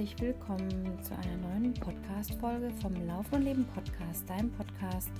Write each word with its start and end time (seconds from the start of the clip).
herzlich 0.00 0.28
willkommen 0.28 0.98
zu 1.02 1.12
einer 1.12 1.36
neuen 1.52 1.74
Podcast-Folge 1.74 2.70
vom 2.80 3.06
Lauf 3.06 3.26
und 3.32 3.42
Leben 3.42 3.66
Podcast, 3.74 4.26
deinem 4.30 4.50
Podcast 4.52 5.10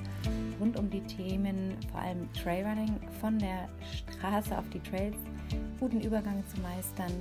rund 0.58 0.78
um 0.78 0.88
die 0.88 1.02
Themen, 1.02 1.76
vor 1.92 2.00
allem 2.00 2.32
Trailrunning, 2.32 2.98
von 3.20 3.38
der 3.38 3.68
Straße 3.92 4.56
auf 4.56 4.64
die 4.70 4.80
Trails, 4.80 5.18
guten 5.78 6.00
Übergang 6.00 6.42
zu 6.46 6.58
meistern, 6.62 7.12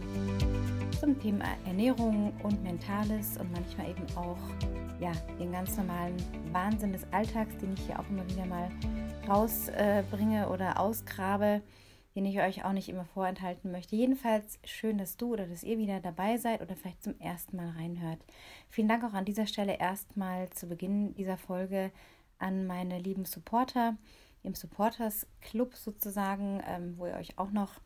zum 1.02 1.20
Thema 1.20 1.44
Ernährung 1.66 2.32
und 2.44 2.64
Mentales 2.64 3.38
und 3.38 3.52
manchmal 3.52 3.90
eben 3.90 4.06
auch 4.16 4.40
ja, 5.02 5.12
den 5.38 5.52
ganz 5.52 5.76
normalen 5.76 6.16
Wahnsinn 6.54 6.94
des 6.94 7.06
Alltags, 7.12 7.58
den 7.58 7.74
ich 7.74 7.82
hier 7.88 8.00
auch 8.00 8.10
immer 8.10 8.26
wieder 8.30 8.46
mal 8.46 8.70
rausbringe 9.28 10.44
äh, 10.44 10.50
oder 10.50 10.80
ausgrabe 10.80 11.62
den 12.20 12.26
ich 12.26 12.42
euch 12.42 12.66
auch 12.66 12.74
nicht 12.74 12.90
immer 12.90 13.06
vorenthalten 13.06 13.72
möchte. 13.72 13.96
Jedenfalls 13.96 14.60
schön, 14.66 14.98
dass 14.98 15.16
du 15.16 15.32
oder 15.32 15.48
dass 15.48 15.64
ihr 15.64 15.78
wieder 15.78 16.02
dabei 16.02 16.36
seid 16.36 16.62
oder 16.62 16.76
vielleicht 16.76 17.02
zum 17.02 17.18
ersten 17.18 17.56
Mal 17.56 17.70
reinhört. 17.70 18.20
Vielen 18.68 18.90
Dank 18.90 19.06
auch 19.06 19.14
an 19.14 19.24
dieser 19.24 19.48
Stelle 19.48 19.80
erstmal 19.80 20.50
zu 20.50 20.68
Beginn 20.68 21.16
dieser 21.16 21.38
Folge 21.38 21.94
an 22.38 22.68
meine 22.68 23.00
lieben 23.00 23.24
Supporter 23.24 23.96
im 24.44 24.54
Supporters 24.54 25.28
Club 25.40 25.76
sozusagen, 25.76 26.62
ähm, 26.68 26.96
wo 26.98 27.06
ihr 27.06 27.14
euch 27.14 27.40
auch 27.40 27.52
noch 27.52 27.80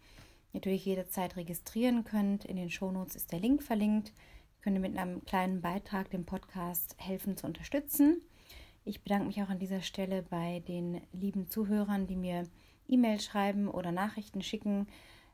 natürlich 0.51 0.83
jederzeit 0.83 1.35
registrieren 1.35 2.03
könnt. 2.03 2.43
In 2.43 2.55
den 2.55 2.71
Shownotes 2.71 3.15
ist 3.15 3.31
der 3.31 3.39
Link 3.39 3.61
verlinkt. 3.61 4.09
Ihr 4.09 4.63
könnt 4.63 4.81
mit 4.81 4.97
einem 4.97 5.23
kleinen 5.25 5.61
Beitrag 5.61 6.09
dem 6.09 6.25
Podcast 6.25 6.95
helfen 6.97 7.37
zu 7.37 7.45
unterstützen. 7.45 8.19
Ich 8.83 9.03
bedanke 9.03 9.27
mich 9.27 9.43
auch 9.43 9.49
an 9.49 9.59
dieser 9.59 9.83
Stelle 9.83 10.23
bei 10.23 10.63
den 10.67 11.01
lieben 11.11 11.47
Zuhörern, 11.47 12.07
die 12.07 12.15
mir 12.15 12.47
E-Mail 12.87 13.19
schreiben 13.19 13.67
oder 13.67 13.91
Nachrichten 13.91 14.41
schicken, 14.41 14.87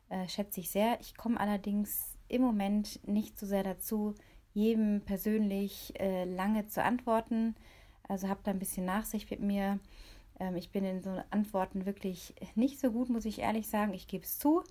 äh, 0.08 0.28
schätze 0.28 0.60
ich 0.60 0.70
sehr. 0.70 0.98
Ich 1.00 1.16
komme 1.16 1.38
allerdings 1.40 2.16
im 2.28 2.42
Moment 2.42 3.06
nicht 3.06 3.38
so 3.38 3.46
sehr 3.46 3.62
dazu, 3.62 4.14
jedem 4.52 5.02
persönlich 5.02 5.92
äh, 6.00 6.24
lange 6.24 6.66
zu 6.66 6.82
antworten. 6.82 7.54
Also 8.08 8.28
habt 8.28 8.46
da 8.46 8.50
ein 8.50 8.58
bisschen 8.58 8.84
Nachsicht 8.84 9.30
mit 9.30 9.40
mir. 9.40 9.78
Ähm, 10.38 10.56
ich 10.56 10.70
bin 10.70 10.84
in 10.84 11.02
so 11.02 11.10
Antworten 11.30 11.86
wirklich 11.86 12.34
nicht 12.54 12.80
so 12.80 12.90
gut, 12.90 13.08
muss 13.08 13.24
ich 13.24 13.40
ehrlich 13.40 13.68
sagen. 13.68 13.94
Ich 13.94 14.08
gebe 14.08 14.24
es 14.24 14.38
zu. 14.38 14.62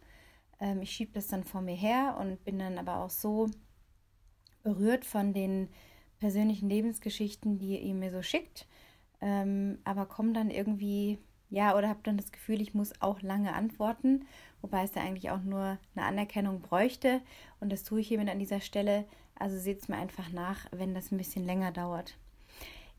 Ähm, 0.59 0.81
ich 0.81 0.91
schiebe 0.91 1.11
das 1.13 1.27
dann 1.27 1.43
vor 1.43 1.61
mir 1.61 1.75
her 1.75 2.17
und 2.19 2.43
bin 2.43 2.59
dann 2.59 2.77
aber 2.77 2.97
auch 2.97 3.09
so 3.09 3.49
berührt 4.63 5.05
von 5.05 5.33
den 5.33 5.69
persönlichen 6.19 6.69
Lebensgeschichten, 6.69 7.57
die 7.57 7.79
ihr 7.79 7.93
mir 7.93 8.11
so 8.11 8.21
schickt. 8.21 8.67
Ähm, 9.21 9.79
aber 9.83 10.05
komme 10.05 10.33
dann 10.33 10.49
irgendwie 10.49 11.17
ja, 11.49 11.75
oder 11.75 11.89
habe 11.89 12.01
dann 12.03 12.17
das 12.17 12.31
Gefühl, 12.31 12.61
ich 12.61 12.73
muss 12.73 13.01
auch 13.01 13.21
lange 13.21 13.53
antworten, 13.53 14.25
wobei 14.61 14.83
es 14.83 14.91
da 14.91 15.01
eigentlich 15.01 15.31
auch 15.31 15.41
nur 15.41 15.77
eine 15.95 16.05
Anerkennung 16.05 16.61
bräuchte. 16.61 17.21
Und 17.59 17.71
das 17.71 17.83
tue 17.83 18.01
ich 18.01 18.07
hiermit 18.07 18.29
an 18.29 18.39
dieser 18.39 18.61
Stelle. 18.61 19.05
Also 19.35 19.57
seht 19.57 19.81
es 19.81 19.87
mir 19.87 19.97
einfach 19.97 20.31
nach, 20.31 20.67
wenn 20.71 20.93
das 20.93 21.11
ein 21.11 21.17
bisschen 21.17 21.45
länger 21.45 21.71
dauert. 21.71 22.15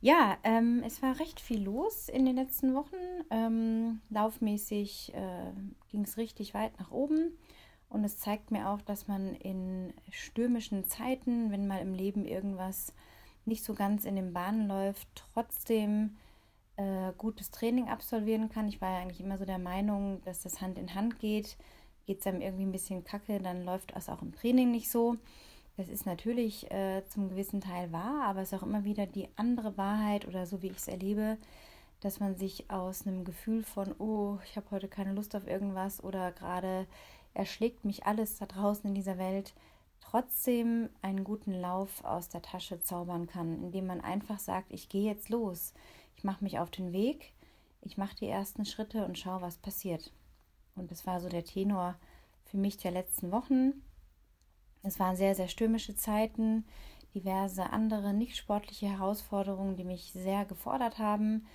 Ja, 0.00 0.38
ähm, 0.44 0.82
es 0.84 1.02
war 1.02 1.20
recht 1.20 1.40
viel 1.40 1.62
los 1.62 2.08
in 2.08 2.24
den 2.24 2.36
letzten 2.36 2.74
Wochen. 2.74 2.96
Ähm, 3.30 4.00
laufmäßig 4.08 5.12
äh, 5.14 5.52
ging 5.90 6.04
es 6.04 6.16
richtig 6.16 6.54
weit 6.54 6.78
nach 6.80 6.90
oben. 6.90 7.36
Und 7.90 8.04
es 8.04 8.18
zeigt 8.18 8.50
mir 8.50 8.68
auch, 8.68 8.80
dass 8.80 9.08
man 9.08 9.34
in 9.34 9.92
stürmischen 10.10 10.84
Zeiten, 10.84 11.50
wenn 11.50 11.66
mal 11.66 11.80
im 11.80 11.92
Leben 11.92 12.24
irgendwas 12.24 12.94
nicht 13.44 13.64
so 13.64 13.74
ganz 13.74 14.04
in 14.04 14.16
den 14.16 14.32
Bahnen 14.32 14.68
läuft, 14.68 15.08
trotzdem 15.34 16.16
äh, 16.80 17.12
gutes 17.18 17.50
Training 17.50 17.88
absolvieren 17.88 18.48
kann. 18.48 18.66
Ich 18.68 18.80
war 18.80 18.90
ja 18.90 19.02
eigentlich 19.02 19.20
immer 19.20 19.36
so 19.36 19.44
der 19.44 19.58
Meinung, 19.58 20.22
dass 20.24 20.42
das 20.42 20.62
Hand 20.62 20.78
in 20.78 20.94
Hand 20.94 21.18
geht. 21.18 21.58
Geht 22.06 22.20
es 22.20 22.26
einem 22.26 22.40
irgendwie 22.40 22.64
ein 22.64 22.72
bisschen 22.72 23.04
kacke, 23.04 23.38
dann 23.38 23.64
läuft 23.64 23.94
das 23.94 24.08
auch 24.08 24.22
im 24.22 24.32
Training 24.32 24.70
nicht 24.70 24.90
so. 24.90 25.16
Das 25.76 25.88
ist 25.88 26.06
natürlich 26.06 26.70
äh, 26.70 27.02
zum 27.08 27.28
gewissen 27.28 27.60
Teil 27.60 27.92
wahr, 27.92 28.24
aber 28.24 28.40
es 28.40 28.52
ist 28.52 28.58
auch 28.58 28.66
immer 28.66 28.84
wieder 28.84 29.06
die 29.06 29.28
andere 29.36 29.76
Wahrheit 29.76 30.26
oder 30.26 30.46
so 30.46 30.62
wie 30.62 30.68
ich 30.68 30.78
es 30.78 30.88
erlebe, 30.88 31.36
dass 32.00 32.18
man 32.18 32.36
sich 32.36 32.70
aus 32.70 33.06
einem 33.06 33.24
Gefühl 33.24 33.62
von, 33.62 33.94
oh, 33.98 34.38
ich 34.44 34.56
habe 34.56 34.70
heute 34.70 34.88
keine 34.88 35.12
Lust 35.12 35.36
auf 35.36 35.46
irgendwas 35.46 36.02
oder 36.02 36.32
gerade 36.32 36.86
erschlägt 37.34 37.84
mich 37.84 38.06
alles 38.06 38.38
da 38.38 38.46
draußen 38.46 38.88
in 38.88 38.94
dieser 38.94 39.18
Welt, 39.18 39.54
trotzdem 40.00 40.88
einen 41.02 41.24
guten 41.24 41.52
Lauf 41.52 42.04
aus 42.04 42.30
der 42.30 42.42
Tasche 42.42 42.80
zaubern 42.80 43.26
kann, 43.26 43.62
indem 43.62 43.86
man 43.86 44.00
einfach 44.00 44.38
sagt, 44.38 44.72
ich 44.72 44.88
gehe 44.88 45.04
jetzt 45.04 45.28
los. 45.28 45.74
Ich 46.20 46.24
mache 46.24 46.44
mich 46.44 46.58
auf 46.58 46.70
den 46.70 46.92
Weg, 46.92 47.32
ich 47.80 47.96
mache 47.96 48.14
die 48.14 48.26
ersten 48.26 48.66
Schritte 48.66 49.06
und 49.06 49.18
schaue, 49.18 49.40
was 49.40 49.56
passiert. 49.56 50.12
Und 50.76 50.90
das 50.90 51.06
war 51.06 51.18
so 51.18 51.30
der 51.30 51.46
Tenor 51.46 51.94
für 52.44 52.58
mich 52.58 52.76
der 52.76 52.90
letzten 52.90 53.30
Wochen. 53.30 53.72
Es 54.82 55.00
waren 55.00 55.16
sehr, 55.16 55.34
sehr 55.34 55.48
stürmische 55.48 55.96
Zeiten, 55.96 56.66
diverse 57.14 57.70
andere 57.70 58.12
nicht 58.12 58.36
sportliche 58.36 58.90
Herausforderungen, 58.90 59.78
die 59.78 59.84
mich 59.84 60.12
sehr 60.12 60.44
gefordert 60.44 60.98
haben, 60.98 61.46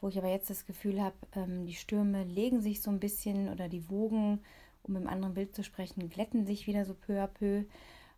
wo 0.00 0.08
ich 0.08 0.16
aber 0.16 0.30
jetzt 0.30 0.48
das 0.48 0.64
Gefühl 0.64 1.02
habe, 1.02 1.16
ähm, 1.34 1.66
die 1.66 1.74
Stürme 1.74 2.24
legen 2.24 2.62
sich 2.62 2.80
so 2.80 2.90
ein 2.90 3.00
bisschen 3.00 3.50
oder 3.50 3.68
die 3.68 3.90
Wogen, 3.90 4.40
um 4.84 4.96
im 4.96 5.06
anderen 5.06 5.34
Bild 5.34 5.54
zu 5.54 5.62
sprechen, 5.62 6.08
glätten 6.08 6.46
sich 6.46 6.66
wieder 6.66 6.86
so 6.86 6.94
peu 6.94 7.22
à 7.22 7.26
peu 7.26 7.64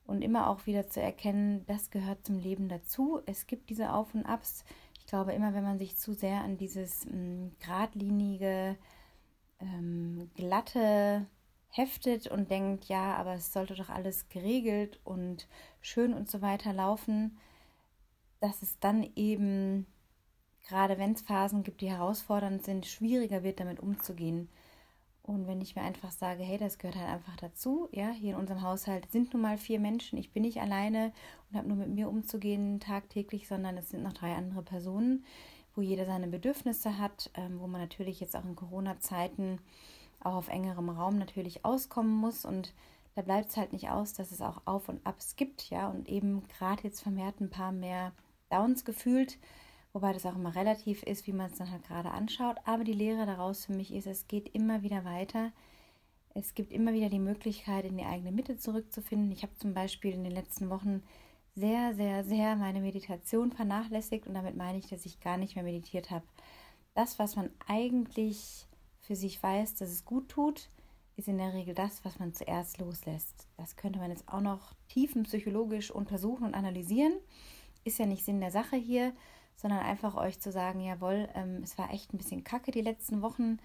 und 0.06 0.22
immer 0.22 0.48
auch 0.48 0.66
wieder 0.66 0.86
zu 0.86 1.00
erkennen, 1.00 1.64
das 1.66 1.90
gehört 1.90 2.24
zum 2.24 2.38
Leben 2.38 2.68
dazu. 2.68 3.20
Es 3.26 3.48
gibt 3.48 3.70
diese 3.70 3.92
Auf 3.92 4.14
und 4.14 4.24
Abs, 4.24 4.64
ich 5.06 5.10
glaube, 5.10 5.34
immer 5.34 5.54
wenn 5.54 5.62
man 5.62 5.78
sich 5.78 5.96
zu 5.96 6.14
sehr 6.14 6.42
an 6.42 6.56
dieses 6.56 7.06
ähm, 7.06 7.52
geradlinige, 7.60 8.76
ähm, 9.60 10.28
glatte 10.34 11.26
heftet 11.70 12.26
und 12.26 12.50
denkt, 12.50 12.86
ja, 12.86 13.14
aber 13.14 13.34
es 13.34 13.52
sollte 13.52 13.76
doch 13.76 13.88
alles 13.88 14.28
geregelt 14.30 14.98
und 15.04 15.46
schön 15.80 16.12
und 16.12 16.28
so 16.28 16.42
weiter 16.42 16.72
laufen, 16.72 17.38
dass 18.40 18.62
es 18.62 18.80
dann 18.80 19.08
eben, 19.14 19.86
gerade 20.66 20.98
wenn 20.98 21.12
es 21.12 21.22
Phasen 21.22 21.62
gibt, 21.62 21.82
die 21.82 21.90
herausfordernd 21.90 22.64
sind, 22.64 22.84
schwieriger 22.84 23.44
wird, 23.44 23.60
damit 23.60 23.78
umzugehen. 23.78 24.48
Und 25.26 25.48
wenn 25.48 25.60
ich 25.60 25.74
mir 25.74 25.82
einfach 25.82 26.12
sage, 26.12 26.44
hey, 26.44 26.56
das 26.56 26.78
gehört 26.78 26.96
halt 26.96 27.08
einfach 27.08 27.36
dazu, 27.36 27.88
ja, 27.90 28.10
hier 28.10 28.34
in 28.34 28.40
unserem 28.40 28.62
Haushalt 28.62 29.10
sind 29.10 29.32
nun 29.32 29.42
mal 29.42 29.58
vier 29.58 29.80
Menschen, 29.80 30.18
ich 30.18 30.30
bin 30.30 30.42
nicht 30.42 30.60
alleine 30.60 31.12
und 31.50 31.58
habe 31.58 31.66
nur 31.66 31.76
mit 31.76 31.88
mir 31.88 32.08
umzugehen 32.08 32.78
tagtäglich, 32.78 33.48
sondern 33.48 33.76
es 33.76 33.90
sind 33.90 34.04
noch 34.04 34.12
drei 34.12 34.34
andere 34.36 34.62
Personen, 34.62 35.24
wo 35.74 35.82
jeder 35.82 36.06
seine 36.06 36.28
Bedürfnisse 36.28 36.98
hat, 36.98 37.30
ähm, 37.34 37.58
wo 37.58 37.66
man 37.66 37.80
natürlich 37.80 38.20
jetzt 38.20 38.36
auch 38.36 38.44
in 38.44 38.54
Corona-Zeiten 38.54 39.58
auch 40.20 40.34
auf 40.34 40.48
engerem 40.48 40.90
Raum 40.90 41.18
natürlich 41.18 41.64
auskommen 41.64 42.14
muss. 42.14 42.44
Und 42.44 42.72
da 43.16 43.22
bleibt 43.22 43.50
es 43.50 43.56
halt 43.56 43.72
nicht 43.72 43.90
aus, 43.90 44.12
dass 44.12 44.30
es 44.30 44.40
auch 44.40 44.62
Auf 44.64 44.88
und 44.88 45.04
Abs 45.04 45.34
gibt, 45.34 45.70
ja, 45.70 45.88
und 45.88 46.08
eben 46.08 46.46
gerade 46.56 46.84
jetzt 46.84 47.00
vermehrt 47.00 47.40
ein 47.40 47.50
paar 47.50 47.72
mehr 47.72 48.12
Downs 48.48 48.84
gefühlt 48.84 49.38
wobei 49.96 50.12
das 50.12 50.26
auch 50.26 50.34
immer 50.34 50.54
relativ 50.54 51.02
ist, 51.04 51.26
wie 51.26 51.32
man 51.32 51.50
es 51.50 51.56
dann 51.56 51.70
halt 51.70 51.84
gerade 51.84 52.10
anschaut. 52.10 52.58
Aber 52.66 52.84
die 52.84 52.92
Lehre 52.92 53.24
daraus 53.24 53.64
für 53.64 53.72
mich 53.72 53.94
ist, 53.94 54.06
es 54.06 54.28
geht 54.28 54.54
immer 54.54 54.82
wieder 54.82 55.06
weiter. 55.06 55.52
Es 56.34 56.52
gibt 56.52 56.70
immer 56.70 56.92
wieder 56.92 57.08
die 57.08 57.18
Möglichkeit, 57.18 57.86
in 57.86 57.96
die 57.96 58.04
eigene 58.04 58.30
Mitte 58.30 58.58
zurückzufinden. 58.58 59.32
Ich 59.32 59.42
habe 59.42 59.56
zum 59.56 59.72
Beispiel 59.72 60.12
in 60.12 60.22
den 60.22 60.34
letzten 60.34 60.68
Wochen 60.68 61.02
sehr, 61.54 61.94
sehr, 61.94 62.24
sehr 62.24 62.56
meine 62.56 62.80
Meditation 62.80 63.52
vernachlässigt 63.52 64.26
und 64.26 64.34
damit 64.34 64.54
meine 64.54 64.76
ich, 64.76 64.86
dass 64.86 65.06
ich 65.06 65.18
gar 65.20 65.38
nicht 65.38 65.54
mehr 65.54 65.64
meditiert 65.64 66.10
habe. 66.10 66.26
Das, 66.94 67.18
was 67.18 67.34
man 67.34 67.48
eigentlich 67.66 68.66
für 69.00 69.16
sich 69.16 69.42
weiß, 69.42 69.76
dass 69.76 69.88
es 69.88 70.04
gut 70.04 70.28
tut, 70.28 70.68
ist 71.16 71.28
in 71.28 71.38
der 71.38 71.54
Regel 71.54 71.74
das, 71.74 72.04
was 72.04 72.18
man 72.18 72.34
zuerst 72.34 72.76
loslässt. 72.76 73.48
Das 73.56 73.76
könnte 73.76 73.98
man 73.98 74.10
jetzt 74.10 74.28
auch 74.28 74.42
noch 74.42 74.74
tiefenpsychologisch 74.88 75.90
untersuchen 75.90 76.44
und 76.44 76.54
analysieren. 76.54 77.14
Ist 77.82 77.98
ja 77.98 78.04
nicht 78.04 78.26
Sinn 78.26 78.40
der 78.40 78.50
Sache 78.50 78.76
hier, 78.76 79.14
sondern 79.56 79.80
einfach 79.80 80.14
euch 80.14 80.38
zu 80.38 80.52
sagen, 80.52 80.80
jawohl, 80.80 81.28
ähm, 81.34 81.60
es 81.62 81.76
war 81.78 81.92
echt 81.92 82.12
ein 82.12 82.18
bisschen 82.18 82.44
kacke 82.44 82.70
die 82.70 82.82
letzten 82.82 83.22
Wochen. 83.22 83.58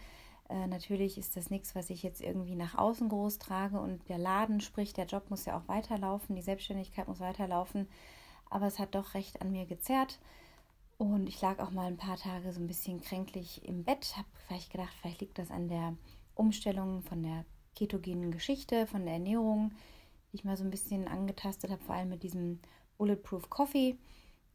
Äh, 0.50 0.68
natürlich 0.68 1.18
ist 1.18 1.36
das 1.36 1.50
nichts, 1.50 1.76
was 1.76 1.90
ich 1.90 2.02
jetzt 2.02 2.22
irgendwie 2.22 2.56
nach 2.56 2.76
außen 2.76 3.10
groß 3.10 3.38
trage 3.40 3.80
und 3.80 4.08
der 4.10 4.18
Laden, 4.18 4.62
sprich 4.62 4.94
der 4.94 5.06
Job 5.06 5.30
muss 5.30 5.46
ja 5.46 5.58
auch 5.58 5.68
weiterlaufen, 5.68 6.36
die 6.36 6.42
Selbstständigkeit 6.42 7.08
muss 7.08 7.20
weiterlaufen, 7.20 7.88
aber 8.50 8.68
es 8.68 8.80
hat 8.80 8.96
doch 8.96 9.14
recht 9.14 9.42
an 9.42 9.52
mir 9.52 9.66
gezerrt. 9.66 10.20
Und 10.98 11.28
ich 11.28 11.42
lag 11.42 11.60
auch 11.60 11.72
mal 11.72 11.88
ein 11.88 11.98
paar 11.98 12.18
Tage 12.18 12.52
so 12.52 12.60
ein 12.60 12.68
bisschen 12.68 13.02
kränklich 13.02 13.66
im 13.66 13.84
Bett, 13.84 14.16
habe 14.18 14.28
vielleicht 14.46 14.72
gedacht, 14.72 14.94
vielleicht 15.02 15.22
liegt 15.22 15.40
das 15.40 15.50
an 15.50 15.68
der 15.68 15.96
Umstellung 16.36 17.02
von 17.02 17.24
der 17.24 17.44
ketogenen 17.76 18.32
Geschichte, 18.32 18.86
von 18.88 19.06
der 19.06 19.16
Ernährung, 19.16 19.72
die 20.32 20.36
ich 20.36 20.44
mal 20.44 20.58
so 20.58 20.64
ein 20.64 20.70
bisschen 20.70 21.08
angetastet 21.08 21.72
habe, 21.72 21.82
vor 21.82 21.96
allem 21.96 22.10
mit 22.10 22.24
diesem 22.24 22.60
Bulletproof 22.98 23.50
Coffee 23.50 23.98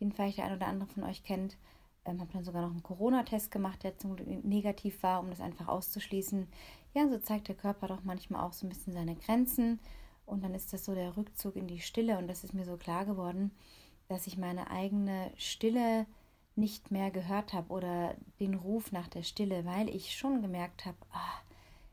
den 0.00 0.12
vielleicht 0.12 0.38
der 0.38 0.46
ein 0.46 0.56
oder 0.56 0.66
andere 0.66 0.88
von 0.88 1.04
euch 1.04 1.22
kennt. 1.22 1.56
Ähm, 2.04 2.20
habe 2.20 2.32
dann 2.32 2.44
sogar 2.44 2.62
noch 2.62 2.70
einen 2.70 2.82
Corona-Test 2.82 3.50
gemacht, 3.50 3.82
der 3.82 3.98
zum 3.98 4.16
Glück 4.16 4.44
negativ 4.44 5.02
war, 5.02 5.20
um 5.20 5.30
das 5.30 5.40
einfach 5.40 5.68
auszuschließen. 5.68 6.46
Ja, 6.94 7.08
so 7.08 7.18
zeigt 7.18 7.48
der 7.48 7.56
Körper 7.56 7.88
doch 7.88 8.04
manchmal 8.04 8.44
auch 8.44 8.52
so 8.52 8.66
ein 8.66 8.68
bisschen 8.68 8.92
seine 8.92 9.16
Grenzen. 9.16 9.80
Und 10.24 10.42
dann 10.42 10.54
ist 10.54 10.72
das 10.72 10.84
so 10.84 10.94
der 10.94 11.16
Rückzug 11.16 11.56
in 11.56 11.66
die 11.66 11.80
Stille. 11.80 12.18
Und 12.18 12.28
das 12.28 12.44
ist 12.44 12.54
mir 12.54 12.64
so 12.64 12.76
klar 12.76 13.04
geworden, 13.04 13.50
dass 14.08 14.26
ich 14.26 14.38
meine 14.38 14.70
eigene 14.70 15.32
Stille 15.36 16.06
nicht 16.56 16.90
mehr 16.90 17.10
gehört 17.10 17.52
habe 17.52 17.72
oder 17.72 18.14
den 18.40 18.54
Ruf 18.54 18.90
nach 18.90 19.08
der 19.08 19.22
Stille, 19.22 19.64
weil 19.64 19.88
ich 19.88 20.16
schon 20.16 20.40
gemerkt 20.42 20.86
habe, 20.86 20.96
ah, 21.12 21.40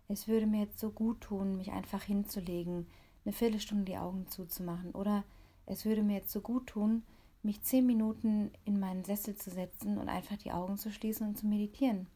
es 0.07 0.27
würde 0.27 0.47
mir 0.47 0.61
jetzt 0.61 0.79
so 0.79 0.89
gut 0.89 1.21
tun, 1.21 1.57
mich 1.57 1.71
einfach 1.71 2.03
hinzulegen, 2.03 2.87
eine 3.25 3.33
Viertelstunde 3.33 3.85
die 3.85 3.97
Augen 3.97 4.27
zuzumachen 4.27 4.91
oder 4.91 5.23
es 5.65 5.85
würde 5.85 6.03
mir 6.03 6.15
jetzt 6.15 6.31
so 6.31 6.41
gut 6.41 6.67
tun, 6.67 7.03
mich 7.43 7.61
zehn 7.63 7.85
Minuten 7.85 8.51
in 8.65 8.79
meinen 8.79 9.03
Sessel 9.03 9.35
zu 9.35 9.49
setzen 9.49 9.97
und 9.97 10.09
einfach 10.09 10.37
die 10.37 10.51
Augen 10.51 10.77
zu 10.77 10.91
schließen 10.91 11.27
und 11.27 11.37
zu 11.37 11.45
meditieren. 11.45 12.07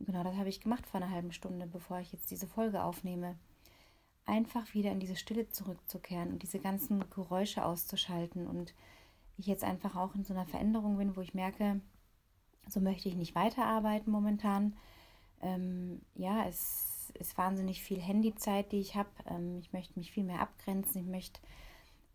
Genau 0.00 0.22
das 0.22 0.36
habe 0.36 0.48
ich 0.48 0.60
gemacht 0.60 0.86
vor 0.86 1.00
einer 1.00 1.10
halben 1.10 1.32
Stunde, 1.32 1.66
bevor 1.66 1.98
ich 2.00 2.12
jetzt 2.12 2.30
diese 2.30 2.46
Folge 2.46 2.82
aufnehme. 2.82 3.36
Einfach 4.26 4.74
wieder 4.74 4.90
in 4.90 5.00
diese 5.00 5.16
Stille 5.16 5.48
zurückzukehren 5.48 6.30
und 6.32 6.42
diese 6.42 6.58
ganzen 6.58 7.04
Geräusche 7.10 7.64
auszuschalten. 7.64 8.46
Und 8.46 8.74
ich 9.38 9.46
jetzt 9.46 9.64
einfach 9.64 9.96
auch 9.96 10.14
in 10.14 10.24
so 10.24 10.34
einer 10.34 10.46
Veränderung 10.46 10.98
bin, 10.98 11.16
wo 11.16 11.20
ich 11.20 11.34
merke, 11.34 11.80
so 12.68 12.80
möchte 12.80 13.08
ich 13.08 13.14
nicht 13.14 13.34
weiterarbeiten 13.34 14.10
momentan. 14.10 14.76
Ähm, 15.40 16.02
ja, 16.14 16.46
es 16.46 17.12
ist 17.18 17.38
wahnsinnig 17.38 17.82
viel 17.82 18.00
Handyzeit, 18.00 18.72
die 18.72 18.80
ich 18.80 18.96
habe. 18.96 19.08
Ähm, 19.26 19.58
ich 19.60 19.72
möchte 19.72 19.98
mich 19.98 20.10
viel 20.10 20.24
mehr 20.24 20.40
abgrenzen. 20.40 21.02
Ich 21.02 21.06
möchte 21.06 21.40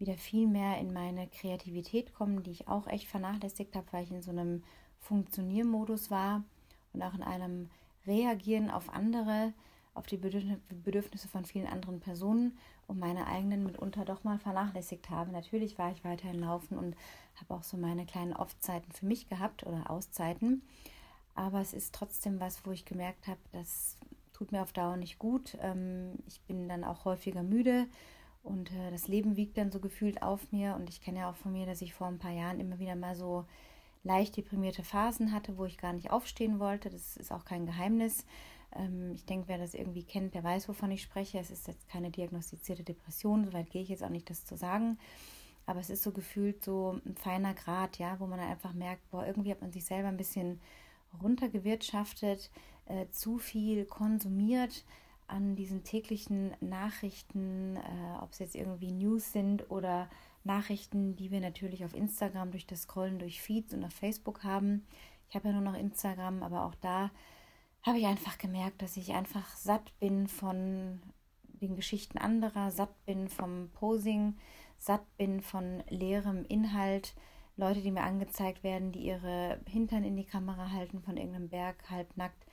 wieder 0.02 0.18
viel 0.18 0.48
mehr 0.48 0.80
in 0.80 0.92
meine 0.92 1.28
Kreativität 1.28 2.14
kommen, 2.14 2.44
die 2.44 2.52
ich 2.52 2.68
auch 2.68 2.88
echt 2.88 3.08
vernachlässigt 3.08 3.76
habe, 3.76 3.86
weil 3.92 4.04
ich 4.04 4.12
in 4.12 4.24
so 4.24 4.32
einem 4.32 4.64
Funktioniermodus 5.00 6.12
war 6.12 6.44
und 6.92 7.02
auch 7.04 7.14
in 7.14 7.24
einem 7.24 7.70
Reagieren 8.08 8.72
auf 8.72 8.90
andere, 8.90 9.54
auf 9.94 10.08
die 10.08 10.18
Bedürfnisse 10.18 11.28
von 11.28 11.46
vielen 11.46 11.68
anderen 11.68 12.00
Personen 12.00 12.58
und 12.88 13.00
meine 13.00 13.28
eigenen 13.28 13.64
mitunter 13.64 14.04
doch 14.04 14.24
mal 14.24 14.40
vernachlässigt 14.40 15.10
habe. 15.12 15.32
Natürlich 15.32 15.78
war 15.78 15.92
ich 15.92 16.04
weiterhin 16.04 16.40
laufen 16.40 16.78
und 16.78 16.96
habe 17.40 17.54
auch 17.54 17.64
so 17.64 17.78
meine 17.78 18.06
kleinen 18.06 18.34
Off-Zeiten 18.34 18.92
für 18.92 19.06
mich 19.06 19.30
gehabt 19.30 19.66
oder 19.66 19.90
Auszeiten. 19.90 20.64
Aber 21.36 21.62
es 21.62 21.74
ist 21.74 21.94
trotzdem 21.94 22.40
was, 22.40 22.66
wo 22.66 22.72
ich 22.72 22.86
gemerkt 22.86 23.28
habe, 23.28 23.40
das 23.52 23.98
tut 24.34 24.52
mir 24.52 24.64
auf 24.64 24.74
Dauer 24.74 24.98
nicht 24.98 25.20
gut. 25.20 25.58
Ähm, 25.62 26.14
ich 26.26 26.42
bin 26.42 26.68
dann 26.68 26.84
auch 26.84 27.06
häufiger 27.06 27.44
müde 27.44 27.86
und 28.44 28.72
äh, 28.72 28.92
das 28.92 29.08
Leben 29.08 29.36
wiegt 29.38 29.58
dann 29.58 29.72
so 29.72 29.80
gefühlt 29.80 30.22
auf 30.22 30.52
mir. 30.52 30.76
Und 30.76 30.90
ich 30.90 31.02
kenne 31.02 31.20
ja 31.20 31.30
auch 31.30 31.36
von 31.36 31.52
mir, 31.52 31.66
dass 31.66 31.82
ich 31.82 31.94
vor 31.94 32.08
ein 32.08 32.20
paar 32.20 32.32
Jahren 32.32 32.60
immer 32.60 32.80
wieder 32.80 32.96
mal 32.96 33.16
so 33.16 33.46
leicht 34.04 34.36
deprimierte 34.36 34.84
Phasen 34.84 35.32
hatte, 35.32 35.58
wo 35.58 35.66
ich 35.66 35.78
gar 35.78 35.94
nicht 35.94 36.12
aufstehen 36.12 36.60
wollte. 36.60 36.90
Das 36.90 37.18
ist 37.18 37.32
auch 37.32 37.46
kein 37.46 37.66
Geheimnis. 37.66 38.26
Ähm, 38.76 39.12
ich 39.14 39.26
denke, 39.26 39.48
wer 39.48 39.58
das 39.58 39.74
irgendwie 39.74 40.04
kennt, 40.04 40.34
der 40.34 40.44
weiß, 40.44 40.68
wovon 40.70 40.92
ich 40.92 41.04
spreche. 41.04 41.40
Es 41.40 41.52
ist 41.52 41.68
jetzt 41.68 41.88
keine 41.88 42.10
diagnostizierte 42.10 42.84
Depression, 42.84 43.46
soweit 43.46 43.70
gehe 43.70 43.84
ich 43.84 43.90
jetzt 43.90 44.04
auch 44.04 44.10
nicht, 44.10 44.30
das 44.30 44.46
zu 44.46 44.56
sagen. 44.56 44.98
Aber 45.68 45.80
es 45.80 45.92
ist 45.92 46.02
so 46.02 46.12
gefühlt 46.12 46.64
so 46.64 47.00
ein 47.06 47.16
feiner 47.16 47.54
Grad, 47.54 48.00
ja, 48.00 48.20
wo 48.20 48.26
man 48.26 48.40
dann 48.40 48.50
einfach 48.50 48.74
merkt, 48.74 49.10
boah, 49.12 49.26
irgendwie 49.26 49.52
hat 49.52 49.62
man 49.62 49.72
sich 49.72 49.86
selber 49.86 50.08
ein 50.08 50.18
bisschen 50.18 50.60
runtergewirtschaftet, 51.22 52.50
äh, 52.86 53.08
zu 53.12 53.38
viel 53.38 53.86
konsumiert 53.86 54.84
an 55.32 55.56
diesen 55.56 55.84
täglichen 55.84 56.52
Nachrichten, 56.60 57.78
äh, 57.78 58.22
ob 58.22 58.32
es 58.32 58.40
jetzt 58.40 58.56
irgendwie 58.56 58.92
News 58.92 59.32
sind 59.32 59.72
oder 59.72 60.10
Nachrichten, 60.44 61.16
die 61.16 61.32
wir 61.32 61.40
natürlich 61.40 61.86
auf 61.86 61.96
Instagram 61.96 62.52
durch 62.52 62.68
das 62.68 62.84
Scrollen 62.84 63.20
durch 63.20 63.42
Feeds 63.42 63.74
und 63.74 63.84
auf 63.84 63.94
Facebook 63.94 64.44
haben. 64.44 64.86
Ich 65.30 65.36
habe 65.36 65.48
ja 65.48 65.54
nur 65.54 65.64
noch 65.64 65.78
Instagram, 65.78 66.44
aber 66.44 66.66
auch 66.66 66.76
da 66.76 67.12
habe 67.84 67.98
ich 67.98 68.06
einfach 68.06 68.38
gemerkt, 68.38 68.82
dass 68.82 68.98
ich 68.98 69.14
einfach 69.14 69.56
satt 69.56 69.98
bin 70.00 70.28
von 70.28 71.02
den 71.44 71.76
Geschichten 71.76 72.18
anderer, 72.18 72.72
satt 72.72 73.06
bin 73.06 73.28
vom 73.28 73.70
Posing, 73.74 74.38
satt 74.78 75.06
bin 75.18 75.42
von 75.42 75.84
leerem 75.90 76.44
Inhalt. 76.46 77.16
Leute, 77.56 77.82
die 77.82 77.92
mir 77.92 78.04
angezeigt 78.04 78.64
werden, 78.64 78.92
die 78.92 79.06
ihre 79.06 79.60
Hintern 79.68 80.04
in 80.04 80.16
die 80.16 80.26
Kamera 80.26 80.72
halten 80.72 81.02
von 81.02 81.18
irgendeinem 81.18 81.50
Berg, 81.50 81.90
halbnackt 81.90 82.46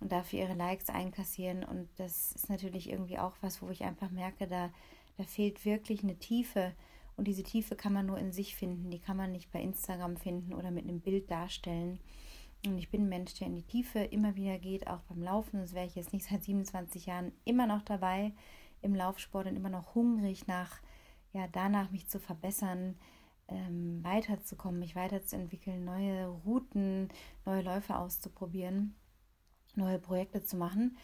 und 0.00 0.12
dafür 0.12 0.40
ihre 0.40 0.54
Likes 0.54 0.88
einkassieren. 0.88 1.64
Und 1.64 1.88
das 1.96 2.32
ist 2.32 2.48
natürlich 2.48 2.90
irgendwie 2.90 3.18
auch 3.18 3.34
was, 3.40 3.62
wo 3.62 3.70
ich 3.70 3.84
einfach 3.84 4.10
merke, 4.10 4.46
da, 4.46 4.70
da 5.16 5.24
fehlt 5.24 5.64
wirklich 5.64 6.02
eine 6.02 6.18
Tiefe 6.18 6.72
und 7.16 7.26
diese 7.26 7.42
Tiefe 7.42 7.76
kann 7.76 7.92
man 7.92 8.06
nur 8.06 8.18
in 8.18 8.32
sich 8.32 8.54
finden. 8.56 8.90
Die 8.90 8.98
kann 8.98 9.16
man 9.16 9.32
nicht 9.32 9.50
bei 9.50 9.60
Instagram 9.60 10.16
finden 10.16 10.52
oder 10.52 10.70
mit 10.70 10.84
einem 10.84 11.00
Bild 11.00 11.30
darstellen. 11.30 11.98
Und 12.66 12.78
ich 12.78 12.90
bin 12.90 13.02
ein 13.02 13.08
Mensch, 13.08 13.34
der 13.34 13.46
in 13.46 13.56
die 13.56 13.62
Tiefe 13.62 14.00
immer 14.00 14.36
wieder 14.36 14.58
geht, 14.58 14.86
auch 14.86 15.00
beim 15.08 15.22
Laufen. 15.22 15.60
Das 15.60 15.72
wäre 15.72 15.86
ich 15.86 15.94
jetzt 15.94 16.12
nicht 16.12 16.26
seit 16.26 16.44
27 16.44 17.06
Jahren 17.06 17.32
immer 17.44 17.66
noch 17.66 17.82
dabei 17.82 18.32
im 18.82 18.94
Laufsport 18.94 19.46
und 19.46 19.56
immer 19.56 19.70
noch 19.70 19.94
hungrig 19.94 20.46
nach, 20.46 20.80
ja, 21.32 21.48
danach 21.48 21.90
mich 21.90 22.08
zu 22.08 22.20
verbessern, 22.20 22.96
ähm, 23.48 24.02
weiterzukommen, 24.02 24.80
mich 24.80 24.96
weiterzuentwickeln, 24.96 25.84
neue 25.84 26.26
Routen, 26.26 27.08
neue 27.44 27.62
Läufe 27.62 27.96
auszuprobieren, 27.96 28.94
neue 29.76 29.98
Projekte 29.98 30.42
zu 30.42 30.56
machen. 30.56 30.96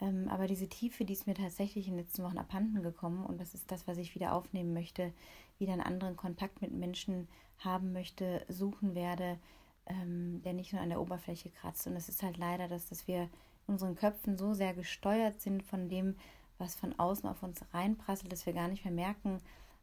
Ähm, 0.00 0.28
aber 0.28 0.46
diese 0.46 0.68
Tiefe, 0.68 1.04
die 1.04 1.12
ist 1.12 1.26
mir 1.26 1.34
tatsächlich 1.34 1.86
in 1.86 1.94
den 1.94 2.04
letzten 2.04 2.22
Wochen 2.22 2.38
abhanden 2.38 2.82
gekommen 2.82 3.24
und 3.24 3.40
das 3.40 3.54
ist 3.54 3.70
das, 3.70 3.86
was 3.86 3.98
ich 3.98 4.14
wieder 4.14 4.34
aufnehmen 4.34 4.72
möchte, 4.72 5.12
wieder 5.58 5.72
einen 5.72 5.82
anderen 5.82 6.16
Kontakt 6.16 6.62
mit 6.62 6.72
Menschen 6.72 7.28
haben 7.58 7.92
möchte, 7.92 8.44
suchen 8.48 8.94
werde, 8.94 9.38
ähm, 9.86 10.40
der 10.42 10.54
nicht 10.54 10.72
nur 10.72 10.80
an 10.80 10.88
der 10.88 11.00
Oberfläche 11.00 11.50
kratzt. 11.50 11.86
Und 11.86 11.96
es 11.96 12.08
ist 12.08 12.22
halt 12.22 12.38
leider, 12.38 12.68
dass, 12.68 12.88
dass 12.88 13.06
wir 13.06 13.22
in 13.22 13.74
unseren 13.74 13.94
Köpfen 13.94 14.38
so 14.38 14.54
sehr 14.54 14.74
gesteuert 14.74 15.40
sind 15.40 15.62
von 15.62 15.88
dem, 15.88 16.16
was 16.58 16.74
von 16.74 16.98
außen 16.98 17.28
auf 17.28 17.42
uns 17.42 17.62
reinprasselt, 17.72 18.32
dass 18.32 18.46
wir 18.46 18.52
gar 18.52 18.68
nicht 18.68 18.84
mehr 18.84 18.94
merken, 18.94 19.40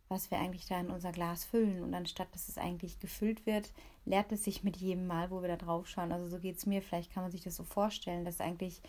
was 0.09 0.31
wir 0.31 0.39
eigentlich 0.39 0.65
da 0.65 0.79
in 0.79 0.89
unser 0.89 1.11
Glas 1.11 1.43
füllen. 1.43 1.83
Und 1.83 1.93
anstatt 1.93 2.33
dass 2.33 2.49
es 2.49 2.57
eigentlich 2.57 2.99
gefüllt 2.99 3.45
wird, 3.45 3.71
leert 4.05 4.31
es 4.31 4.43
sich 4.43 4.63
mit 4.63 4.77
jedem 4.77 5.07
Mal, 5.07 5.31
wo 5.31 5.41
wir 5.41 5.49
da 5.49 5.57
drauf 5.57 5.87
schauen. 5.87 6.11
Also 6.11 6.27
so 6.27 6.39
geht 6.39 6.57
es 6.57 6.65
mir. 6.65 6.81
Vielleicht 6.81 7.13
kann 7.13 7.23
man 7.23 7.31
sich 7.31 7.43
das 7.43 7.55
so 7.55 7.63
vorstellen, 7.63 8.25
dass 8.25 8.41
eigentlich 8.41 8.81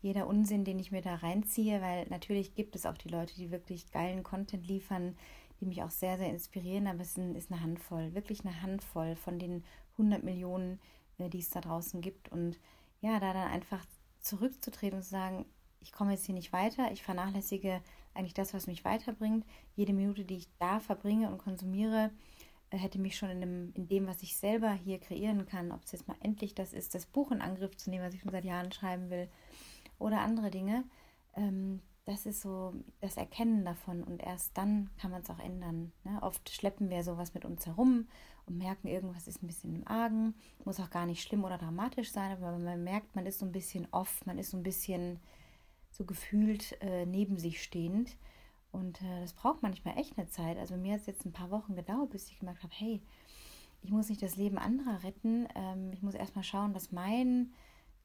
jeder 0.00 0.26
Unsinn, 0.26 0.64
den 0.64 0.78
ich 0.78 0.92
mir 0.92 1.02
da 1.02 1.16
reinziehe, 1.16 1.80
weil 1.80 2.06
natürlich 2.08 2.54
gibt 2.54 2.76
es 2.76 2.86
auch 2.86 2.96
die 2.96 3.08
Leute, 3.08 3.34
die 3.34 3.50
wirklich 3.50 3.90
geilen 3.90 4.22
Content 4.22 4.66
liefern, 4.66 5.16
die 5.60 5.66
mich 5.66 5.82
auch 5.82 5.90
sehr, 5.90 6.18
sehr 6.18 6.30
inspirieren, 6.30 6.86
aber 6.86 7.00
es 7.00 7.16
ist 7.16 7.50
eine 7.50 7.60
Handvoll, 7.60 8.14
wirklich 8.14 8.44
eine 8.44 8.62
Handvoll 8.62 9.16
von 9.16 9.38
den 9.40 9.64
100 9.92 10.22
Millionen, 10.22 10.78
äh, 11.18 11.28
die 11.28 11.40
es 11.40 11.50
da 11.50 11.60
draußen 11.60 12.00
gibt. 12.00 12.30
Und 12.30 12.58
ja, 13.00 13.18
da 13.18 13.32
dann 13.32 13.50
einfach 13.50 13.84
zurückzutreten 14.20 14.98
und 14.98 15.02
zu 15.02 15.10
sagen, 15.10 15.46
ich 15.80 15.92
komme 15.92 16.12
jetzt 16.12 16.26
hier 16.26 16.34
nicht 16.34 16.52
weiter, 16.52 16.92
ich 16.92 17.02
vernachlässige 17.02 17.80
eigentlich 18.18 18.34
das, 18.34 18.52
was 18.52 18.66
mich 18.66 18.84
weiterbringt. 18.84 19.46
Jede 19.76 19.92
Minute, 19.92 20.24
die 20.24 20.36
ich 20.36 20.48
da 20.58 20.80
verbringe 20.80 21.30
und 21.30 21.38
konsumiere, 21.38 22.10
äh, 22.70 22.76
hätte 22.76 22.98
mich 22.98 23.16
schon 23.16 23.30
in 23.30 23.40
dem, 23.40 23.72
in 23.74 23.88
dem, 23.88 24.06
was 24.06 24.22
ich 24.22 24.36
selber 24.36 24.72
hier 24.72 24.98
kreieren 24.98 25.46
kann, 25.46 25.72
ob 25.72 25.84
es 25.84 25.92
jetzt 25.92 26.08
mal 26.08 26.16
endlich 26.20 26.54
das 26.54 26.72
ist, 26.72 26.94
das 26.94 27.06
Buch 27.06 27.30
in 27.30 27.40
Angriff 27.40 27.76
zu 27.76 27.90
nehmen, 27.90 28.04
was 28.04 28.14
ich 28.14 28.20
schon 28.20 28.32
seit 28.32 28.44
Jahren 28.44 28.72
schreiben 28.72 29.10
will, 29.10 29.28
oder 29.98 30.20
andere 30.20 30.50
Dinge, 30.50 30.84
ähm, 31.34 31.80
das 32.08 32.24
ist 32.24 32.40
so 32.40 32.72
das 33.02 33.18
Erkennen 33.18 33.66
davon 33.66 34.02
und 34.02 34.22
erst 34.22 34.56
dann 34.56 34.88
kann 34.98 35.10
man 35.10 35.20
es 35.20 35.28
auch 35.28 35.38
ändern. 35.38 35.92
Ne? 36.04 36.18
Oft 36.22 36.48
schleppen 36.48 36.88
wir 36.88 37.04
sowas 37.04 37.34
mit 37.34 37.44
uns 37.44 37.66
herum 37.66 38.08
und 38.46 38.56
merken, 38.56 38.88
irgendwas 38.88 39.28
ist 39.28 39.42
ein 39.42 39.46
bisschen 39.46 39.74
im 39.74 39.86
Argen. 39.86 40.34
Muss 40.64 40.80
auch 40.80 40.88
gar 40.88 41.04
nicht 41.04 41.22
schlimm 41.22 41.44
oder 41.44 41.58
dramatisch 41.58 42.10
sein, 42.10 42.32
aber 42.32 42.56
man 42.56 42.82
merkt, 42.82 43.14
man 43.14 43.26
ist 43.26 43.40
so 43.40 43.44
ein 43.44 43.52
bisschen 43.52 43.86
off, 43.90 44.24
man 44.24 44.38
ist 44.38 44.52
so 44.52 44.56
ein 44.56 44.62
bisschen 44.62 45.20
so 45.90 46.04
gefühlt 46.04 46.80
äh, 46.80 47.06
neben 47.06 47.38
sich 47.38 47.62
stehend. 47.62 48.16
Und 48.70 49.00
äh, 49.02 49.20
das 49.20 49.32
braucht 49.32 49.62
manchmal 49.62 49.98
echt 49.98 50.18
eine 50.18 50.28
Zeit. 50.28 50.58
Also 50.58 50.76
mir 50.76 50.94
hat 50.94 51.00
es 51.00 51.06
jetzt 51.06 51.24
ein 51.24 51.32
paar 51.32 51.50
Wochen 51.50 51.74
gedauert, 51.74 52.10
bis 52.10 52.28
ich 52.28 52.38
gemerkt 52.38 52.62
habe, 52.62 52.74
hey, 52.76 53.02
ich 53.82 53.90
muss 53.90 54.08
nicht 54.08 54.22
das 54.22 54.36
Leben 54.36 54.58
anderer 54.58 55.02
retten. 55.02 55.48
Ähm, 55.54 55.92
ich 55.92 56.02
muss 56.02 56.14
erstmal 56.14 56.44
schauen, 56.44 56.74
dass 56.74 56.92
mein 56.92 57.52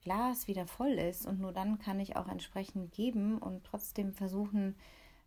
Glas 0.03 0.47
wieder 0.47 0.67
voll 0.67 0.93
ist 0.93 1.25
und 1.25 1.39
nur 1.39 1.53
dann 1.53 1.79
kann 1.79 1.99
ich 1.99 2.17
auch 2.17 2.27
entsprechend 2.27 2.91
geben 2.91 3.37
und 3.37 3.63
trotzdem 3.63 4.13
versuchen, 4.13 4.75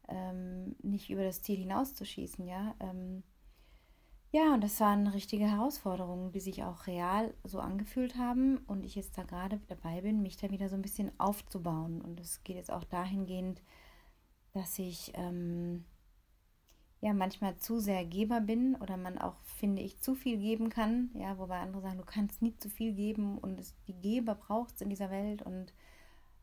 ähm, 0.09 0.77
nicht 0.83 1.11
über 1.11 1.25
das 1.25 1.43
Ziel 1.43 1.57
hinauszuschießen, 1.57 2.47
ja. 2.47 2.75
Ähm, 2.81 3.23
ja, 4.37 4.52
und 4.52 4.62
das 4.62 4.81
waren 4.81 5.07
richtige 5.07 5.50
Herausforderungen, 5.50 6.31
die 6.31 6.40
sich 6.40 6.62
auch 6.62 6.87
real 6.87 7.33
so 7.43 7.59
angefühlt 7.59 8.16
haben 8.16 8.59
und 8.66 8.85
ich 8.85 8.95
jetzt 8.95 9.16
da 9.16 9.23
gerade 9.23 9.59
dabei 9.69 10.02
bin, 10.02 10.21
mich 10.21 10.37
da 10.37 10.50
wieder 10.50 10.69
so 10.69 10.75
ein 10.75 10.83
bisschen 10.83 11.11
aufzubauen. 11.19 12.02
Und 12.02 12.21
es 12.21 12.45
geht 12.45 12.57
jetzt 12.57 12.71
auch 12.71 12.85
dahingehend, 12.85 13.62
dass 14.52 14.78
ich 14.78 15.12
ähm, 15.14 15.87
ja 17.00 17.14
manchmal 17.14 17.57
zu 17.57 17.78
sehr 17.78 18.05
Geber 18.05 18.43
bin 18.43 18.75
oder 18.75 18.99
man 18.99 19.16
auch, 19.16 19.37
finde 19.59 19.81
ich, 19.81 20.02
zu 20.02 20.14
viel 20.14 20.37
geben 20.37 20.69
kann. 20.69 21.09
Ja, 21.14 21.38
wobei 21.38 21.61
andere 21.61 21.81
sagen, 21.81 21.97
du 21.97 22.05
kannst 22.05 22.43
nie 22.43 22.55
zu 22.59 22.69
viel 22.69 22.93
geben 22.93 23.38
und 23.38 23.59
es, 23.59 23.75
die 23.88 23.95
Geber 23.95 24.35
braucht 24.35 24.75
es 24.75 24.83
in 24.83 24.90
dieser 24.90 25.11
Welt 25.11 25.40
und 25.40 25.73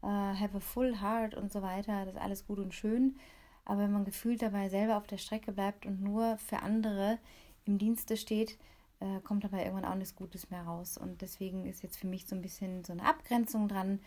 uh, 0.01 0.07
have 0.07 0.57
a 0.57 0.59
full 0.59 0.99
heart 0.99 1.35
und 1.35 1.53
so 1.53 1.61
weiter. 1.61 2.05
Das 2.05 2.15
ist 2.15 2.21
alles 2.21 2.47
gut 2.47 2.57
und 2.57 2.73
schön. 2.73 3.17
Aber 3.65 3.81
wenn 3.81 3.91
man 3.91 4.03
gefühlt 4.03 4.41
dabei 4.41 4.67
selber 4.69 4.97
auf 4.97 5.05
der 5.05 5.19
Strecke 5.19 5.51
bleibt 5.51 5.85
und 5.85 6.01
nur 6.01 6.39
für 6.39 6.63
andere 6.63 7.19
im 7.65 7.77
Dienste 7.77 8.17
steht, 8.17 8.57
äh, 8.99 9.19
kommt 9.21 9.43
dabei 9.43 9.63
irgendwann 9.63 9.85
auch 9.85 9.95
nichts 9.95 10.15
Gutes 10.15 10.49
mehr 10.49 10.63
raus. 10.63 10.97
Und 10.97 11.21
deswegen 11.21 11.65
ist 11.65 11.83
jetzt 11.83 11.97
für 11.97 12.07
mich 12.07 12.25
so 12.25 12.35
ein 12.35 12.41
bisschen 12.41 12.83
so 12.83 12.93
eine 12.93 13.05
Abgrenzung 13.05 13.67
dran, 13.67 13.99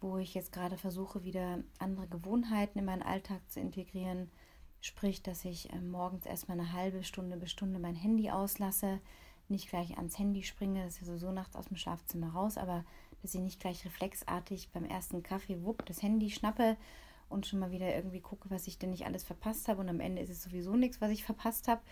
wo 0.00 0.18
ich 0.18 0.34
jetzt 0.34 0.52
gerade 0.52 0.76
versuche, 0.76 1.24
wieder 1.24 1.58
andere 1.78 2.06
Gewohnheiten 2.06 2.78
in 2.78 2.84
meinen 2.84 3.02
Alltag 3.02 3.40
zu 3.48 3.60
integrieren. 3.60 4.30
Sprich, 4.80 5.22
dass 5.22 5.44
ich 5.44 5.72
äh, 5.72 5.80
morgens 5.80 6.24
erstmal 6.24 6.58
eine 6.58 6.72
halbe 6.72 7.02
Stunde 7.02 7.36
bis 7.36 7.50
Stunde 7.50 7.80
mein 7.80 7.96
Handy 7.96 8.30
auslasse, 8.30 9.00
nicht 9.48 9.70
gleich 9.70 9.96
ans 9.96 10.18
Handy 10.18 10.42
springe, 10.42 10.84
das 10.84 10.94
ist 10.94 11.00
ja 11.00 11.06
sowieso 11.06 11.32
nachts 11.32 11.56
aus 11.56 11.66
dem 11.66 11.76
Schlafzimmer 11.76 12.30
raus, 12.30 12.58
aber 12.58 12.84
dass 13.22 13.34
ich 13.34 13.40
nicht 13.40 13.60
gleich 13.60 13.84
reflexartig 13.84 14.70
beim 14.72 14.84
ersten 14.84 15.22
Kaffee 15.22 15.64
wupp 15.64 15.84
das 15.86 16.02
Handy 16.02 16.30
schnappe 16.30 16.76
und 17.28 17.46
schon 17.46 17.58
mal 17.58 17.70
wieder 17.70 17.94
irgendwie 17.94 18.20
gucke, 18.20 18.50
was 18.50 18.66
ich 18.66 18.78
denn 18.78 18.90
nicht 18.90 19.06
alles 19.06 19.24
verpasst 19.24 19.68
habe. 19.68 19.80
Und 19.80 19.88
am 19.88 20.00
Ende 20.00 20.22
ist 20.22 20.30
es 20.30 20.42
sowieso 20.42 20.76
nichts, 20.76 21.00
was 21.00 21.10
ich 21.10 21.24
verpasst 21.24 21.68
habe, 21.68 21.82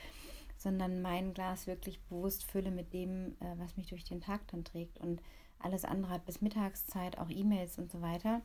sondern 0.57 1.03
mein 1.03 1.35
Glas 1.35 1.67
wirklich 1.67 2.01
bewusst 2.03 2.45
fülle 2.45 2.71
mit 2.71 2.93
dem, 2.93 3.37
äh, 3.41 3.59
was 3.59 3.77
mich 3.77 3.89
durch 3.89 4.05
den 4.05 4.21
Tag 4.21 4.47
dann 4.49 4.65
trägt. 4.65 4.99
Und 4.99 5.21
alles 5.59 5.85
andere 5.85 6.13
hat 6.13 6.25
bis 6.25 6.41
Mittagszeit, 6.41 7.19
auch 7.19 7.31
E-Mails 7.31 7.79
und 7.79 7.91
so 7.91 8.01
weiter. 8.01 8.43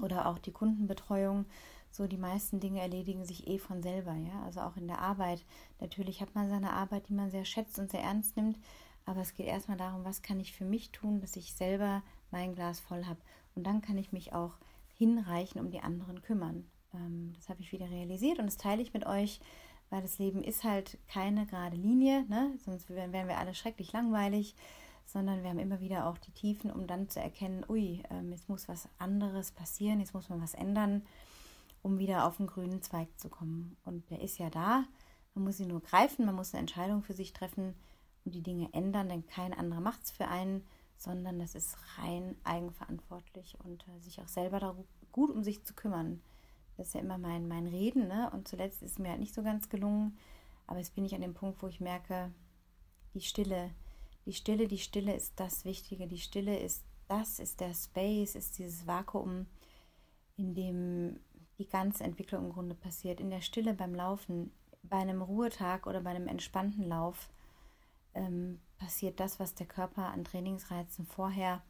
Oder 0.00 0.26
auch 0.26 0.38
die 0.38 0.52
Kundenbetreuung. 0.52 1.46
So, 1.90 2.06
die 2.06 2.18
meisten 2.18 2.60
Dinge 2.60 2.80
erledigen 2.80 3.24
sich 3.24 3.46
eh 3.48 3.58
von 3.58 3.82
selber, 3.82 4.14
ja. 4.14 4.42
Also 4.44 4.60
auch 4.60 4.76
in 4.76 4.86
der 4.86 5.00
Arbeit. 5.00 5.44
Natürlich 5.80 6.20
hat 6.20 6.34
man 6.34 6.50
seine 6.50 6.72
Arbeit, 6.72 7.08
die 7.08 7.14
man 7.14 7.30
sehr 7.30 7.44
schätzt 7.44 7.78
und 7.78 7.90
sehr 7.90 8.02
ernst 8.02 8.36
nimmt. 8.36 8.58
Aber 9.06 9.22
es 9.22 9.34
geht 9.34 9.46
erstmal 9.46 9.78
darum, 9.78 10.04
was 10.04 10.22
kann 10.22 10.38
ich 10.38 10.52
für 10.52 10.66
mich 10.66 10.92
tun, 10.92 11.20
dass 11.20 11.36
ich 11.36 11.54
selber 11.54 12.02
mein 12.30 12.54
Glas 12.54 12.78
voll 12.78 13.06
habe. 13.06 13.20
Und 13.54 13.66
dann 13.66 13.80
kann 13.80 13.96
ich 13.96 14.12
mich 14.12 14.34
auch 14.34 14.58
hinreichen 14.98 15.60
um 15.60 15.70
die 15.70 15.80
anderen 15.80 16.20
kümmern. 16.20 16.66
Ähm, 16.94 17.32
das 17.34 17.48
habe 17.48 17.60
ich 17.60 17.72
wieder 17.72 17.90
realisiert 17.90 18.38
und 18.38 18.46
das 18.46 18.56
teile 18.56 18.82
ich 18.82 18.92
mit 18.92 19.06
euch, 19.06 19.40
weil 19.90 20.02
das 20.02 20.18
Leben 20.18 20.42
ist 20.42 20.64
halt 20.64 20.98
keine 21.08 21.46
gerade 21.46 21.76
Linie, 21.76 22.24
ne? 22.28 22.52
sonst 22.64 22.88
wären 22.90 23.12
wir 23.12 23.38
alle 23.38 23.54
schrecklich 23.54 23.92
langweilig, 23.92 24.54
sondern 25.06 25.42
wir 25.42 25.50
haben 25.50 25.58
immer 25.58 25.80
wieder 25.80 26.06
auch 26.06 26.18
die 26.18 26.32
Tiefen, 26.32 26.70
um 26.70 26.86
dann 26.86 27.08
zu 27.08 27.20
erkennen, 27.20 27.64
ui, 27.68 28.02
ähm, 28.10 28.30
jetzt 28.30 28.48
muss 28.48 28.68
was 28.68 28.88
anderes 28.98 29.52
passieren, 29.52 30.00
jetzt 30.00 30.12
muss 30.12 30.28
man 30.28 30.42
was 30.42 30.54
ändern, 30.54 31.02
um 31.82 31.98
wieder 31.98 32.26
auf 32.26 32.36
den 32.36 32.46
grünen 32.46 32.82
Zweig 32.82 33.08
zu 33.18 33.30
kommen. 33.30 33.76
Und 33.84 34.10
der 34.10 34.20
ist 34.20 34.38
ja 34.38 34.50
da, 34.50 34.84
man 35.34 35.44
muss 35.44 35.60
ihn 35.60 35.68
nur 35.68 35.80
greifen, 35.80 36.26
man 36.26 36.34
muss 36.34 36.52
eine 36.52 36.60
Entscheidung 36.60 37.02
für 37.02 37.14
sich 37.14 37.32
treffen 37.32 37.74
und 38.24 38.34
die 38.34 38.42
Dinge 38.42 38.68
ändern, 38.74 39.08
denn 39.08 39.26
kein 39.26 39.54
anderer 39.54 39.80
macht 39.80 40.04
es 40.04 40.10
für 40.10 40.28
einen, 40.28 40.62
sondern 40.98 41.38
das 41.38 41.54
ist 41.54 41.76
rein 41.96 42.36
eigenverantwortlich 42.44 43.56
und 43.64 43.86
äh, 43.88 44.00
sich 44.00 44.20
auch 44.20 44.28
selber 44.28 44.60
darum, 44.60 44.84
gut 45.12 45.30
um 45.30 45.42
sich 45.42 45.64
zu 45.64 45.72
kümmern. 45.74 46.20
Das 46.78 46.88
ist 46.88 46.94
ja 46.94 47.00
immer 47.00 47.18
mein, 47.18 47.48
mein 47.48 47.66
Reden, 47.66 48.06
ne? 48.06 48.30
Und 48.32 48.46
zuletzt 48.46 48.82
ist 48.82 48.92
es 48.92 48.98
mir 48.98 49.10
halt 49.10 49.18
nicht 49.18 49.34
so 49.34 49.42
ganz 49.42 49.68
gelungen. 49.68 50.16
Aber 50.68 50.78
jetzt 50.78 50.94
bin 50.94 51.04
ich 51.04 51.14
an 51.14 51.20
dem 51.20 51.34
Punkt, 51.34 51.60
wo 51.60 51.66
ich 51.66 51.80
merke, 51.80 52.32
die 53.14 53.20
Stille, 53.20 53.70
die 54.26 54.32
Stille, 54.32 54.68
die 54.68 54.78
Stille 54.78 55.12
ist 55.12 55.40
das 55.40 55.64
Wichtige. 55.64 56.06
Die 56.06 56.20
Stille 56.20 56.56
ist 56.56 56.84
das, 57.08 57.40
ist 57.40 57.60
der 57.60 57.74
Space, 57.74 58.36
ist 58.36 58.58
dieses 58.58 58.86
Vakuum, 58.86 59.46
in 60.36 60.54
dem 60.54 61.18
die 61.58 61.68
ganze 61.68 62.04
Entwicklung 62.04 62.44
im 62.44 62.52
Grunde 62.52 62.76
passiert. 62.76 63.20
In 63.20 63.30
der 63.30 63.40
Stille 63.40 63.74
beim 63.74 63.94
Laufen, 63.94 64.52
bei 64.84 64.98
einem 64.98 65.20
Ruhetag 65.20 65.88
oder 65.88 66.00
bei 66.00 66.10
einem 66.10 66.28
entspannten 66.28 66.84
Lauf 66.84 67.28
ähm, 68.14 68.60
passiert 68.78 69.18
das, 69.18 69.40
was 69.40 69.56
der 69.56 69.66
Körper 69.66 70.12
an 70.12 70.22
Trainingsreizen 70.22 71.06
vorher 71.06 71.60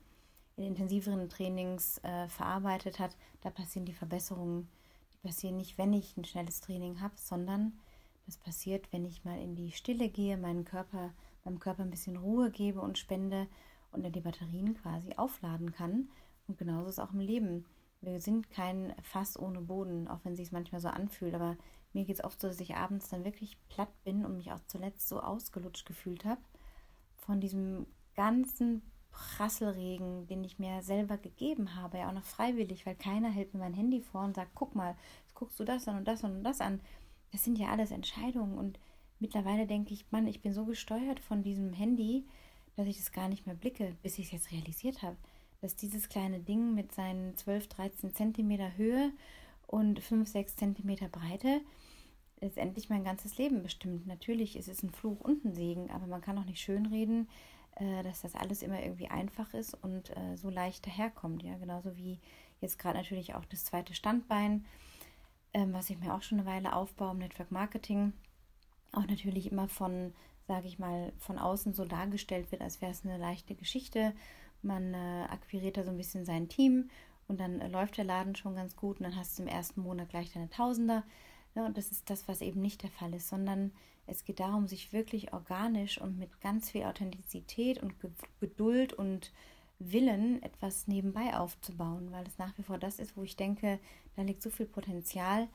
in 0.57 0.65
intensiveren 0.65 1.31
Trainings 1.31 1.97
äh, 2.05 2.29
verarbeitet 2.29 2.99
hat. 2.99 3.17
Da 3.41 3.49
passieren 3.49 3.87
die 3.87 3.95
Verbesserungen 3.95 4.69
passieren 5.23 5.57
nicht, 5.57 5.79
wenn 5.79 5.93
ich 5.93 6.17
ein 6.17 6.25
schnelles 6.25 6.61
Training 6.61 7.01
habe, 7.01 7.15
sondern 7.17 7.79
das 8.27 8.37
passiert, 8.37 8.93
wenn 8.93 9.05
ich 9.05 9.25
mal 9.25 9.41
in 9.41 9.57
die 9.57 9.73
Stille 9.73 10.09
gehe, 10.09 10.37
meinen 10.37 10.65
Körper, 10.65 11.15
meinem 11.45 11.59
Körper 11.59 11.83
ein 11.83 11.91
bisschen 11.91 12.17
Ruhe 12.17 12.51
gebe 12.51 12.81
und 12.81 12.99
spende 12.99 13.49
und 13.91 14.05
er 14.05 14.11
die 14.11 14.21
Batterien 14.21 14.75
quasi 14.75 15.15
aufladen 15.17 15.73
kann. 15.73 16.09
Und 16.47 16.59
genauso 16.59 16.87
ist 16.87 16.95
es 16.95 16.99
auch 16.99 17.13
im 17.13 17.21
Leben. 17.21 17.65
Wir 18.01 18.21
sind 18.21 18.51
kein 18.51 18.95
Fass 19.03 19.39
ohne 19.39 19.61
Boden, 19.61 20.09
auch 20.09 20.21
wenn 20.25 20.33
es 20.33 20.39
sich 20.39 20.53
manchmal 20.53 20.81
so 20.81 20.89
anfühlt. 20.89 21.35
Aber 21.35 21.57
mir 21.93 22.05
geht 22.05 22.19
es 22.19 22.25
oft 22.25 22.41
so, 22.41 22.49
dass 22.49 22.61
ich 22.61 22.77
abends 22.77 23.09
dann 23.09 23.25
wirklich 23.25 23.57
platt 23.69 23.93
bin 24.05 24.25
und 24.25 24.37
mich 24.37 24.53
auch 24.53 24.61
zuletzt 24.67 25.09
so 25.09 25.21
ausgelutscht 25.21 25.87
gefühlt 25.87 26.25
habe 26.25 26.41
von 27.17 27.41
diesem 27.41 27.87
ganzen 28.15 28.83
Prasselregen, 29.19 30.27
den 30.29 30.45
ich 30.45 30.59
mir 30.59 30.83
selber 30.83 31.19
gegeben 31.19 31.75
habe, 31.75 31.99
ja 31.99 32.09
auch 32.09 32.15
noch 32.15 32.25
freiwillig, 32.25 32.87
weil 32.87 32.95
keiner 32.95 33.31
hält 33.31 33.53
mir 33.53 33.61
mein 33.61 33.75
Handy 33.75 34.01
vor 34.01 34.23
und 34.23 34.37
sagt, 34.37 34.53
guck 34.55 34.75
mal, 34.75 34.97
jetzt 35.23 35.35
guckst 35.35 35.59
du 35.59 35.65
das 35.65 35.89
an 35.89 35.99
und 35.99 36.09
das 36.09 36.23
und 36.23 36.45
das 36.45 36.61
an. 36.61 36.81
Das 37.33 37.45
sind 37.45 37.59
ja 37.59 37.69
alles 37.69 37.91
Entscheidungen 37.91 38.57
und 38.57 38.79
mittlerweile 39.19 39.67
denke 39.67 39.93
ich, 39.93 40.11
Mann, 40.13 40.27
ich 40.27 40.41
bin 40.41 40.53
so 40.53 40.65
gesteuert 40.65 41.21
von 41.21 41.43
diesem 41.43 41.73
Handy, 41.73 42.27
dass 42.77 42.87
ich 42.87 42.97
das 42.97 43.13
gar 43.13 43.29
nicht 43.29 43.45
mehr 43.45 43.57
blicke, 43.57 43.97
bis 44.03 44.19
ich 44.19 44.27
es 44.27 44.33
jetzt 44.33 44.53
realisiert 44.53 45.03
habe, 45.03 45.17
dass 45.61 45.75
dieses 45.75 46.09
kleine 46.09 46.39
Ding 46.39 46.75
mit 46.75 46.93
seinen 46.93 47.37
12, 47.37 47.67
13 47.69 48.15
Zentimeter 48.15 48.77
Höhe 48.77 49.11
und 49.67 49.99
5, 49.99 50.29
6 50.29 50.57
Zentimeter 50.57 51.09
Breite 51.09 51.61
letztendlich 52.41 52.89
mein 52.89 53.03
ganzes 53.03 53.37
Leben 53.37 53.65
bestimmt. 53.65 54.07
Natürlich 54.07 54.57
ist 54.57 54.69
es 54.69 54.85
ein 54.85 54.91
Fluch 54.91 55.21
und 55.21 55.45
ein 55.45 55.55
Segen, 55.55 55.91
aber 55.91 56.07
man 56.07 56.21
kann 56.21 56.39
auch 56.39 56.45
nicht 56.45 56.61
schönreden, 56.61 57.29
äh, 57.81 58.03
dass 58.03 58.23
das 58.23 58.35
alles 58.35 58.63
immer 58.63 58.83
irgendwie 58.83 59.09
einfach 59.09 59.55
ist 59.55 59.75
und 59.75 60.17
äh, 60.17 60.37
so 60.37 60.51
leicht 60.51 60.87
daherkommt. 60.87 61.43
Ja, 61.43 61.57
genauso 61.57 61.97
wie 61.97 62.19
jetzt 62.61 62.79
gerade 62.79 62.99
natürlich 62.99 63.35
auch 63.35 63.45
das 63.45 63.65
zweite 63.65 63.95
Standbein, 63.95 64.65
ähm, 65.55 65.73
was 65.73 65.91
ich 65.91 65.99
mir 65.99 66.15
auch 66.15 66.23
schon 66.23 66.41
eine 66.41 66.49
Weile 66.49 66.75
aufbaue 66.75 67.13
im 67.13 67.19
Network 67.19 67.51
Marketing, 67.51 68.13
auch 68.93 69.07
natürlich 69.07 69.51
immer 69.51 69.69
von, 69.69 70.13
sage 70.47 70.67
ich 70.67 70.79
mal, 70.79 71.13
von 71.19 71.39
außen 71.39 71.73
so 71.73 71.85
dargestellt 71.85 72.51
wird, 72.51 72.63
als 72.63 72.81
wäre 72.81 72.93
es 72.93 73.05
eine 73.05 73.19
leichte 73.19 73.55
Geschichte. 73.55 74.13
Man 74.63 74.95
äh, 74.95 75.27
akquiriert 75.29 75.77
da 75.77 75.85
so 75.85 75.91
ein 75.91 75.97
bisschen 75.97 76.25
sein 76.25 76.49
Team 76.49 76.91
und 77.29 77.39
dann 77.39 77.61
äh, 77.61 77.69
läuft 77.69 77.97
der 77.97 78.05
Laden 78.05 78.35
schon 78.35 78.57
ganz 78.57 78.75
gut 78.75 78.99
und 78.99 79.05
dann 79.05 79.17
hast 79.17 79.39
du 79.39 79.43
im 79.43 79.49
ersten 79.49 79.83
Monat 79.83 80.09
gleich 80.09 80.33
deine 80.33 80.51
Tausender. 80.51 81.05
Ja, 81.55 81.67
und 81.67 81.77
das 81.77 81.91
ist 81.91 82.09
das, 82.11 82.29
was 82.29 82.41
eben 82.41 82.61
nicht 82.61 82.83
der 82.83 82.91
Fall 82.91 83.15
ist, 83.15 83.29
sondern 83.29 83.73
es 84.07 84.25
geht 84.25 84.41
darum, 84.41 84.67
sich 84.67 84.93
wirklich 84.93 85.33
organisch 85.33 86.01
und 86.01 86.19
mit 86.19 86.41
ganz 86.41 86.71
viel 86.71 86.85
Authentizität 86.85 87.83
und 87.83 87.95
Geduld 88.41 88.93
und 88.93 89.33
Willen 89.81 90.43
etwas 90.43 90.89
nebenbei 90.89 91.37
aufzubauen, 91.37 92.11
weil 92.11 92.27
es 92.27 92.39
nach 92.39 92.57
wie 92.59 92.63
vor 92.63 92.79
das 92.79 92.99
ist, 92.99 93.17
wo 93.17 93.23
ich 93.23 93.37
denke, 93.37 93.79
da 94.17 94.23
liegt 94.23 94.43
so 94.43 94.51
viel 94.51 94.67
Potenzial. 94.67 95.47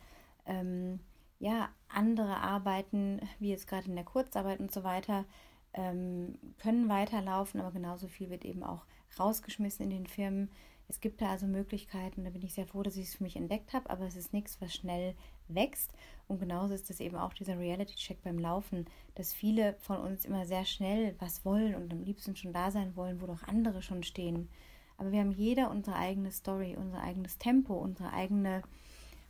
Ähm, 0.45 0.99
ja, 1.39 1.69
andere 1.89 2.37
Arbeiten, 2.37 3.19
wie 3.39 3.49
jetzt 3.49 3.67
gerade 3.67 3.87
in 3.87 3.95
der 3.95 4.05
Kurzarbeit 4.05 4.61
und 4.61 4.71
so 4.71 4.83
weiter, 4.83 5.25
ähm, 5.73 6.37
können 6.59 6.87
weiterlaufen, 6.87 7.59
aber 7.59 7.71
genauso 7.71 8.07
viel 8.07 8.29
wird 8.29 8.45
eben 8.45 8.63
auch 8.63 8.85
rausgeschmissen 9.19 9.83
in 9.83 9.89
den 9.89 10.07
Firmen. 10.07 10.49
Es 10.87 10.99
gibt 10.99 11.21
da 11.21 11.31
also 11.31 11.47
Möglichkeiten, 11.47 12.23
da 12.23 12.29
bin 12.29 12.43
ich 12.43 12.53
sehr 12.53 12.67
froh, 12.67 12.83
dass 12.83 12.97
ich 12.97 13.07
es 13.07 13.15
für 13.15 13.23
mich 13.23 13.35
entdeckt 13.35 13.73
habe, 13.73 13.89
aber 13.89 14.05
es 14.05 14.15
ist 14.15 14.33
nichts, 14.33 14.59
was 14.61 14.73
schnell 14.73 15.15
wächst. 15.47 15.91
Und 16.27 16.39
genauso 16.39 16.73
ist 16.73 16.89
es 16.89 16.99
eben 16.99 17.15
auch 17.17 17.33
dieser 17.33 17.57
Reality-Check 17.57 18.21
beim 18.21 18.37
Laufen, 18.37 18.85
dass 19.15 19.33
viele 19.33 19.75
von 19.79 19.97
uns 19.97 20.25
immer 20.25 20.45
sehr 20.45 20.65
schnell 20.65 21.15
was 21.19 21.45
wollen 21.45 21.75
und 21.75 21.91
am 21.91 22.03
liebsten 22.03 22.35
schon 22.35 22.53
da 22.53 22.71
sein 22.71 22.95
wollen, 22.95 23.21
wo 23.21 23.27
doch 23.27 23.43
andere 23.43 23.81
schon 23.81 24.03
stehen. 24.03 24.49
Aber 24.97 25.11
wir 25.11 25.19
haben 25.19 25.31
jeder 25.31 25.71
unsere 25.71 25.97
eigene 25.97 26.31
Story, 26.31 26.75
unser 26.77 27.01
eigenes 27.01 27.37
Tempo, 27.37 27.73
unsere 27.73 28.13
eigene, 28.13 28.61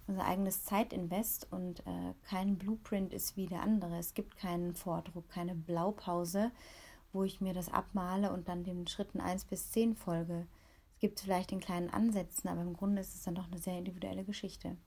unser 0.08 0.26
eigenes 0.26 0.64
Zeitinvest 0.64 1.48
und 1.52 1.80
äh, 1.82 2.14
kein 2.28 2.58
Blueprint 2.58 3.14
ist 3.14 3.38
wie 3.38 3.48
der 3.48 3.62
andere. 3.62 3.98
Es 3.98 4.14
gibt 4.14 4.38
keinen 4.38 4.76
Vordruck, 4.76 5.30
keine 5.30 5.56
Blaupause, 5.56 6.52
wo 7.14 7.24
ich 7.24 7.42
mir 7.42 7.54
das 7.54 7.72
abmale 7.72 8.32
und 8.32 8.50
dann 8.50 8.64
den 8.64 8.88
Schritten 8.88 9.22
1 9.22 9.46
bis 9.46 9.72
10 9.72 9.96
folge. 9.96 10.48
Es 11.04 11.10
gibt 11.10 11.20
vielleicht 11.20 11.52
in 11.52 11.60
kleinen 11.60 11.90
Ansätzen, 11.90 12.48
aber 12.48 12.62
im 12.62 12.78
Grunde 12.78 13.02
ist 13.02 13.14
es 13.14 13.24
dann 13.24 13.36
doch 13.36 13.48
eine 13.48 13.58
sehr 13.58 13.78
individuelle 13.78 14.24
Geschichte. 14.24 14.78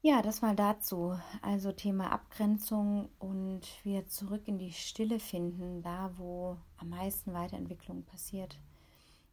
Ja, 0.00 0.22
das 0.22 0.40
mal 0.40 0.56
dazu. 0.56 1.14
Also 1.42 1.72
Thema 1.72 2.10
Abgrenzung 2.10 3.10
und 3.18 3.60
wieder 3.84 4.06
zurück 4.06 4.48
in 4.48 4.56
die 4.56 4.72
Stille 4.72 5.20
finden, 5.20 5.82
da 5.82 6.14
wo 6.16 6.56
am 6.78 6.88
meisten 6.88 7.34
Weiterentwicklung 7.34 8.04
passiert. 8.04 8.58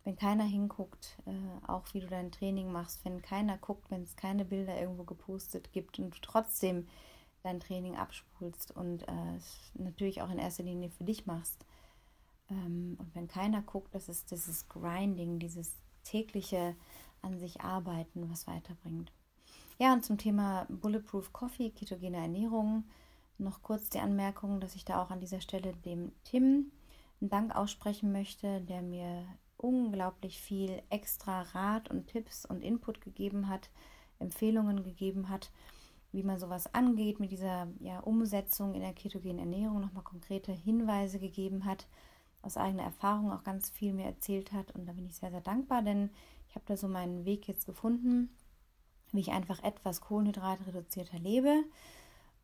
Wenn 0.04 0.18
keiner 0.18 0.44
hinguckt, 0.44 1.18
äh, 1.26 1.68
auch 1.72 1.86
wie 1.94 2.02
du 2.02 2.08
dein 2.08 2.34
Training 2.34 2.70
machst, 2.70 3.06
wenn 3.06 3.22
keiner 3.22 3.58
guckt, 3.58 3.90
wenn 3.92 4.04
es 4.04 4.18
keine 4.18 4.44
Bilder 4.44 4.78
irgendwo 4.78 5.06
gepostet 5.06 5.72
gibt 5.72 6.00
und 6.00 6.14
du 6.14 6.20
trotzdem 6.22 6.90
dein 7.44 7.62
Training 7.62 7.96
abspulst 7.96 8.76
und 8.76 9.04
äh, 9.04 9.40
natürlich 9.76 10.22
auch 10.22 10.30
in 10.32 10.38
erster 10.38 10.64
Linie 10.64 10.90
für 10.90 11.06
dich 11.06 11.28
machst. 11.28 11.66
Ähm, 12.50 12.96
und 13.00 13.14
wenn 13.16 13.28
keiner 13.28 13.62
guckt, 13.62 13.94
das 13.94 14.10
ist 14.10 14.32
dieses 14.32 14.68
Grinding, 14.68 15.40
dieses 15.40 15.76
tägliche 16.04 16.76
an 17.22 17.38
sich 17.38 17.62
arbeiten, 17.62 18.30
was 18.30 18.48
weiterbringt. 18.48 19.12
Ja, 19.78 19.94
und 19.94 20.04
zum 20.04 20.18
Thema 20.18 20.66
Bulletproof 20.70 21.32
Coffee, 21.32 21.70
ketogene 21.70 22.18
Ernährung, 22.18 22.84
noch 23.38 23.64
kurz 23.64 23.90
die 23.90 24.00
Anmerkung, 24.00 24.60
dass 24.60 24.76
ich 24.76 24.86
da 24.86 25.02
auch 25.02 25.10
an 25.10 25.22
dieser 25.22 25.42
Stelle 25.42 25.74
dem 25.86 26.12
Tim 26.26 26.72
einen 27.22 27.30
Dank 27.30 27.56
aussprechen 27.56 28.12
möchte, 28.12 28.62
der 28.62 28.82
mir 28.82 29.26
unglaublich 29.58 30.42
viel 30.42 30.82
extra 30.90 31.42
Rat 31.42 31.90
und 31.90 32.08
Tipps 32.08 32.46
und 32.46 32.62
Input 32.62 33.02
gegeben 33.02 33.50
hat, 33.50 33.70
Empfehlungen 34.20 34.84
gegeben 34.84 35.30
hat, 35.30 35.52
wie 36.12 36.24
man 36.24 36.40
sowas 36.40 36.74
angeht 36.74 37.20
mit 37.20 37.32
dieser 37.32 37.68
ja, 37.80 38.00
Umsetzung 38.00 38.74
in 38.74 38.82
der 38.82 38.94
ketogenen 38.94 39.40
Ernährung, 39.40 39.82
nochmal 39.82 40.04
konkrete 40.04 40.52
Hinweise 40.52 41.20
gegeben 41.20 41.66
hat, 41.66 41.88
aus 42.42 42.58
eigener 42.58 42.84
Erfahrung 42.84 43.32
auch 43.32 43.44
ganz 43.44 43.70
viel 43.70 43.94
mir 43.94 44.06
erzählt 44.06 44.52
hat 44.52 44.72
und 44.72 44.86
da 44.86 44.94
bin 44.94 45.06
ich 45.06 45.16
sehr, 45.16 45.32
sehr 45.32 45.42
dankbar, 45.42 45.82
denn 45.82 46.10
ich 46.48 46.56
habe 46.56 46.66
da 46.68 46.78
so 46.78 46.88
meinen 46.88 47.26
Weg 47.26 47.48
jetzt 47.48 47.66
gefunden 47.66 48.30
wie 49.12 49.22
ich 49.22 49.32
einfach 49.32 49.64
etwas 49.64 50.02
kohlenhydratreduzierter 50.02 51.20
lebe 51.20 51.64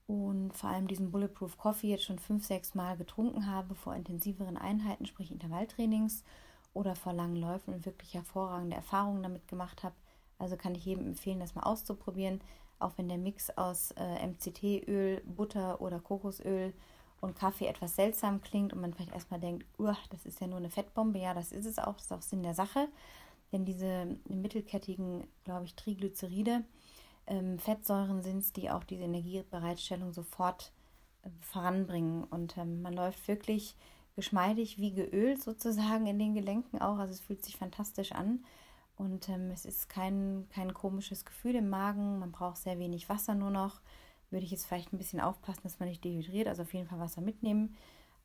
und 0.07 0.53
vor 0.53 0.69
allem 0.69 0.87
diesen 0.87 1.11
Bulletproof 1.11 1.57
Coffee 1.57 1.89
jetzt 1.89 2.03
schon 2.03 2.19
fünf, 2.19 2.45
sechs 2.45 2.75
Mal 2.75 2.97
getrunken 2.97 3.47
habe 3.47 3.75
vor 3.75 3.95
intensiveren 3.95 4.57
Einheiten, 4.57 5.05
sprich 5.05 5.31
Intervalltrainings 5.31 6.23
oder 6.73 6.95
vor 6.95 7.13
langen 7.13 7.37
Läufen 7.37 7.73
und 7.73 7.85
wirklich 7.85 8.13
hervorragende 8.13 8.75
Erfahrungen 8.75 9.23
damit 9.23 9.47
gemacht 9.47 9.83
habe. 9.83 9.95
Also 10.37 10.57
kann 10.57 10.75
ich 10.75 10.85
jedem 10.85 11.07
empfehlen, 11.07 11.39
das 11.39 11.55
mal 11.55 11.63
auszuprobieren, 11.63 12.41
auch 12.77 12.97
wenn 12.97 13.07
der 13.07 13.17
Mix 13.17 13.49
aus 13.51 13.91
äh, 13.91 14.27
MCT-Öl, 14.27 15.21
Butter 15.25 15.81
oder 15.81 15.99
Kokosöl 15.99 16.73
und 17.21 17.35
Kaffee 17.35 17.67
etwas 17.67 17.95
seltsam 17.95 18.41
klingt 18.41 18.73
und 18.73 18.81
man 18.81 18.93
vielleicht 18.93 19.13
erstmal 19.13 19.39
denkt, 19.39 19.65
das 20.09 20.25
ist 20.25 20.41
ja 20.41 20.47
nur 20.47 20.57
eine 20.57 20.69
Fettbombe. 20.69 21.19
Ja, 21.19 21.33
das 21.33 21.51
ist 21.51 21.65
es 21.65 21.79
auch, 21.79 21.95
das 21.95 22.05
ist 22.05 22.11
auch 22.11 22.21
Sinn 22.21 22.43
der 22.43 22.53
Sache. 22.53 22.87
Denn 23.51 23.65
diese 23.65 24.17
mittelkettigen, 24.27 25.27
glaube 25.43 25.65
ich, 25.65 25.75
Triglyceride, 25.75 26.63
ähm, 27.27 27.57
Fettsäuren 27.59 28.21
sind 28.21 28.39
es, 28.39 28.53
die 28.53 28.69
auch 28.69 28.83
diese 28.83 29.03
Energiebereitstellung 29.03 30.13
sofort 30.13 30.71
äh, 31.23 31.29
voranbringen. 31.41 32.23
Und 32.25 32.57
ähm, 32.57 32.81
man 32.81 32.93
läuft 32.93 33.27
wirklich 33.27 33.75
geschmeidig 34.15 34.77
wie 34.77 34.93
geölt 34.93 35.41
sozusagen 35.41 36.07
in 36.07 36.19
den 36.19 36.33
Gelenken 36.33 36.81
auch. 36.81 36.97
Also 36.97 37.13
es 37.13 37.21
fühlt 37.21 37.43
sich 37.43 37.57
fantastisch 37.57 38.11
an. 38.11 38.43
Und 38.97 39.27
ähm, 39.29 39.51
es 39.51 39.65
ist 39.65 39.89
kein, 39.89 40.47
kein 40.49 40.73
komisches 40.73 41.25
Gefühl 41.25 41.55
im 41.55 41.69
Magen. 41.69 42.19
Man 42.19 42.31
braucht 42.31 42.57
sehr 42.57 42.79
wenig 42.79 43.09
Wasser 43.09 43.35
nur 43.35 43.51
noch. 43.51 43.81
Würde 44.29 44.45
ich 44.45 44.51
jetzt 44.51 44.65
vielleicht 44.65 44.93
ein 44.93 44.97
bisschen 44.97 45.21
aufpassen, 45.21 45.61
dass 45.63 45.79
man 45.79 45.89
nicht 45.89 46.03
dehydriert. 46.03 46.47
Also 46.47 46.63
auf 46.63 46.73
jeden 46.73 46.87
Fall 46.87 46.99
Wasser 46.99 47.21
mitnehmen. 47.21 47.75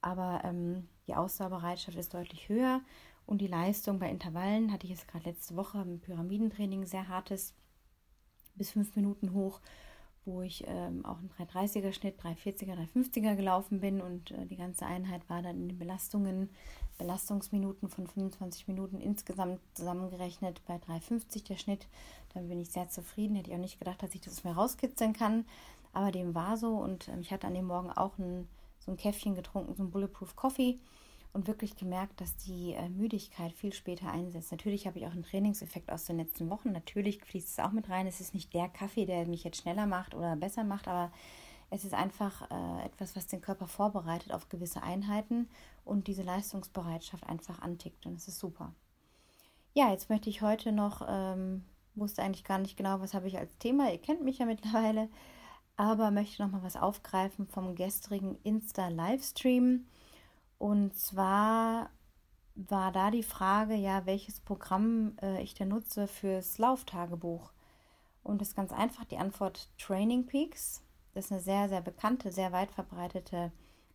Aber 0.01 0.41
ähm, 0.45 0.89
die 1.07 1.15
Ausdauerbereitschaft 1.15 1.97
ist 1.97 2.15
deutlich 2.15 2.49
höher. 2.49 2.81
Und 3.27 3.41
die 3.41 3.47
Leistung 3.47 3.99
bei 3.99 4.11
Intervallen 4.11 4.73
hatte 4.73 4.87
ich 4.87 4.91
jetzt 4.91 5.09
gerade 5.09 5.29
letzte 5.29 5.57
Woche 5.57 5.81
im 5.83 6.01
Pyramidentraining 6.01 6.87
sehr 6.87 7.09
hartes, 7.09 7.55
bis 8.57 8.71
fünf 8.71 8.97
Minuten 8.97 9.33
hoch 9.35 9.61
wo 10.25 10.43
ich 10.43 10.65
ähm, 10.67 11.05
auch 11.05 11.19
einen 11.19 11.31
330er 11.31 11.93
Schnitt, 11.93 12.21
340er, 12.21 12.77
350er 12.95 13.37
gelaufen 13.37 13.81
bin 13.81 14.01
und 14.01 14.31
äh, 14.31 14.47
die 14.47 14.57
ganze 14.57 14.85
Einheit 14.85 15.29
war 15.29 15.43
dann 15.43 15.57
in 15.57 15.69
den 15.69 15.79
Belastungen, 15.79 16.51
Belastungsminuten 16.99 17.89
von 17.89 18.07
25 18.07 18.69
Minuten 18.69 19.01
insgesamt 19.01 19.61
zusammengerechnet 19.75 20.61
bei 20.67 20.79
350 20.79 21.45
der 21.45 21.57
Schnitt. 21.57 21.89
Dann 22.35 22.49
bin 22.49 22.61
ich 22.61 22.71
sehr 22.71 22.89
zufrieden, 22.89 23.37
hätte 23.37 23.51
ich 23.51 23.57
auch 23.57 23.61
nicht 23.61 23.79
gedacht, 23.79 24.03
dass 24.03 24.15
ich 24.15 24.21
das 24.21 24.45
mehr 24.45 24.55
rauskitzeln 24.55 25.15
kann, 25.15 25.47
aber 25.93 26.11
dem 26.11 26.35
war 26.35 26.57
so 26.57 26.77
und 26.77 27.09
ähm, 27.09 27.21
ich 27.21 27.33
hatte 27.33 27.47
an 27.47 27.55
dem 27.55 27.67
Morgen 27.67 27.91
auch 27.91 28.19
ein, 28.19 28.49
so 28.79 28.91
ein 28.91 28.97
Käffchen 28.97 29.35
getrunken, 29.35 29.75
so 29.75 29.83
ein 29.83 29.91
Bulletproof 29.91 30.37
Coffee 30.37 30.79
und 31.33 31.47
wirklich 31.47 31.77
gemerkt, 31.77 32.21
dass 32.21 32.37
die 32.37 32.73
äh, 32.73 32.89
Müdigkeit 32.89 33.53
viel 33.53 33.73
später 33.73 34.11
einsetzt. 34.11 34.51
Natürlich 34.51 34.87
habe 34.87 34.99
ich 34.99 35.07
auch 35.07 35.13
einen 35.13 35.23
Trainingseffekt 35.23 35.91
aus 35.91 36.05
den 36.05 36.17
letzten 36.17 36.51
Wochen. 36.51 36.73
Natürlich 36.73 37.23
fließt 37.23 37.49
es 37.49 37.65
auch 37.65 37.71
mit 37.73 37.89
rein. 37.89 38.07
Es 38.07 38.21
ist 38.21 38.35
nicht 38.35 38.53
der 38.53 38.69
Kaffee, 38.69 39.07
der 39.07 39.27
mich 39.27 39.45
jetzt 39.45 39.61
schneller 39.61 39.87
macht 39.87 40.15
oder 40.15 40.35
besser 40.37 40.65
macht, 40.65 40.89
aber 40.89 41.13
es 41.71 41.85
ist 41.85 41.95
einfach 41.95 42.51
äh, 42.51 42.85
etwas, 42.85 43.15
was 43.15 43.29
den 43.29 43.41
Körper 43.41 43.69
vorbereitet 43.69 44.33
auf 44.33 44.49
gewisse 44.49 44.83
Einheiten 44.83 45.49
und 45.85 46.09
diese 46.09 46.23
Leistungsbereitschaft 46.23 47.25
einfach 47.25 47.61
antickt. 47.63 48.07
Und 48.07 48.15
es 48.15 48.27
ist 48.27 48.41
super. 48.41 48.75
Ja, 49.73 49.91
jetzt 49.93 50.11
möchte 50.11 50.29
ich 50.29 50.43
heute 50.43 50.73
noch, 50.73 51.03
ähm, 51.09 51.65
wusste 51.95 52.23
eigentlich 52.23 52.45
gar 52.45 52.59
nicht 52.59 52.77
genau, 52.77 53.01
was 53.01 53.15
habe 53.15 53.29
ich 53.29 53.39
als 53.39 53.57
Thema. 53.59 53.93
Ihr 53.93 53.99
kennt 53.99 54.23
mich 54.23 54.39
ja 54.39 54.47
mittlerweile, 54.47 55.09
aber 55.81 56.11
möchte 56.11 56.43
noch 56.43 56.51
mal 56.51 56.63
was 56.63 56.77
aufgreifen 56.77 57.47
vom 57.47 57.75
gestrigen 57.75 58.37
Insta-Livestream. 58.43 59.87
Und 60.59 60.95
zwar 60.95 61.89
war 62.55 62.93
da 62.93 63.11
die 63.11 63.23
Frage, 63.23 63.75
ja, 63.75 64.05
welches 64.05 64.41
Programm 64.41 65.17
äh, 65.23 65.43
ich 65.43 65.55
denn 65.55 65.69
nutze 65.69 66.07
fürs 66.07 66.59
Lauftagebuch. 66.59 67.51
Und 68.23 68.43
das 68.43 68.49
ist 68.49 68.57
ganz 68.57 68.73
einfach 68.73 69.07
die 69.07 69.17
Antwort 69.17 69.71
Training 69.79 70.27
Peaks. 70.27 70.83
Das 71.15 71.25
ist 71.25 71.33
eine 71.33 71.41
sehr, 71.41 71.71
sehr 71.71 71.81
bekannte, 71.81 72.31
sehr 72.31 72.53
weit 72.53 72.71
verbreitete 72.73 73.51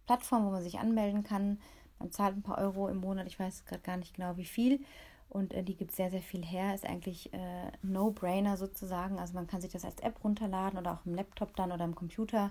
Plattform, 0.08 0.48
wo 0.48 0.50
man 0.50 0.64
sich 0.64 0.80
anmelden 0.80 1.24
kann. 1.24 1.60
Man 2.00 2.12
zahlt 2.12 2.36
ein 2.36 2.42
paar 2.42 2.58
Euro 2.58 2.88
im 2.88 2.98
Monat, 2.98 3.28
ich 3.28 3.40
weiß 3.40 3.66
gerade 3.66 3.84
gar 3.84 3.98
nicht 3.98 4.16
genau 4.16 4.38
wie 4.38 4.46
viel. 4.46 4.84
Und 5.30 5.54
äh, 5.54 5.64
die 5.64 5.76
gibt 5.76 5.92
sehr, 5.92 6.12
sehr 6.12 6.22
viel 6.22 6.44
her. 6.44 6.74
Ist 6.74 6.86
eigentlich 6.86 7.34
äh, 7.34 7.72
No-Brainer 7.82 8.58
sozusagen. 8.58 9.20
Also 9.20 9.34
man 9.34 9.48
kann 9.48 9.62
sich 9.62 9.72
das 9.72 9.86
als 9.86 10.00
App 10.02 10.24
runterladen 10.24 10.80
oder 10.80 10.94
auch 10.94 11.06
im 11.06 11.16
Laptop 11.16 11.56
dann 11.56 11.72
oder 11.72 11.86
im 11.86 11.96
Computer 11.96 12.50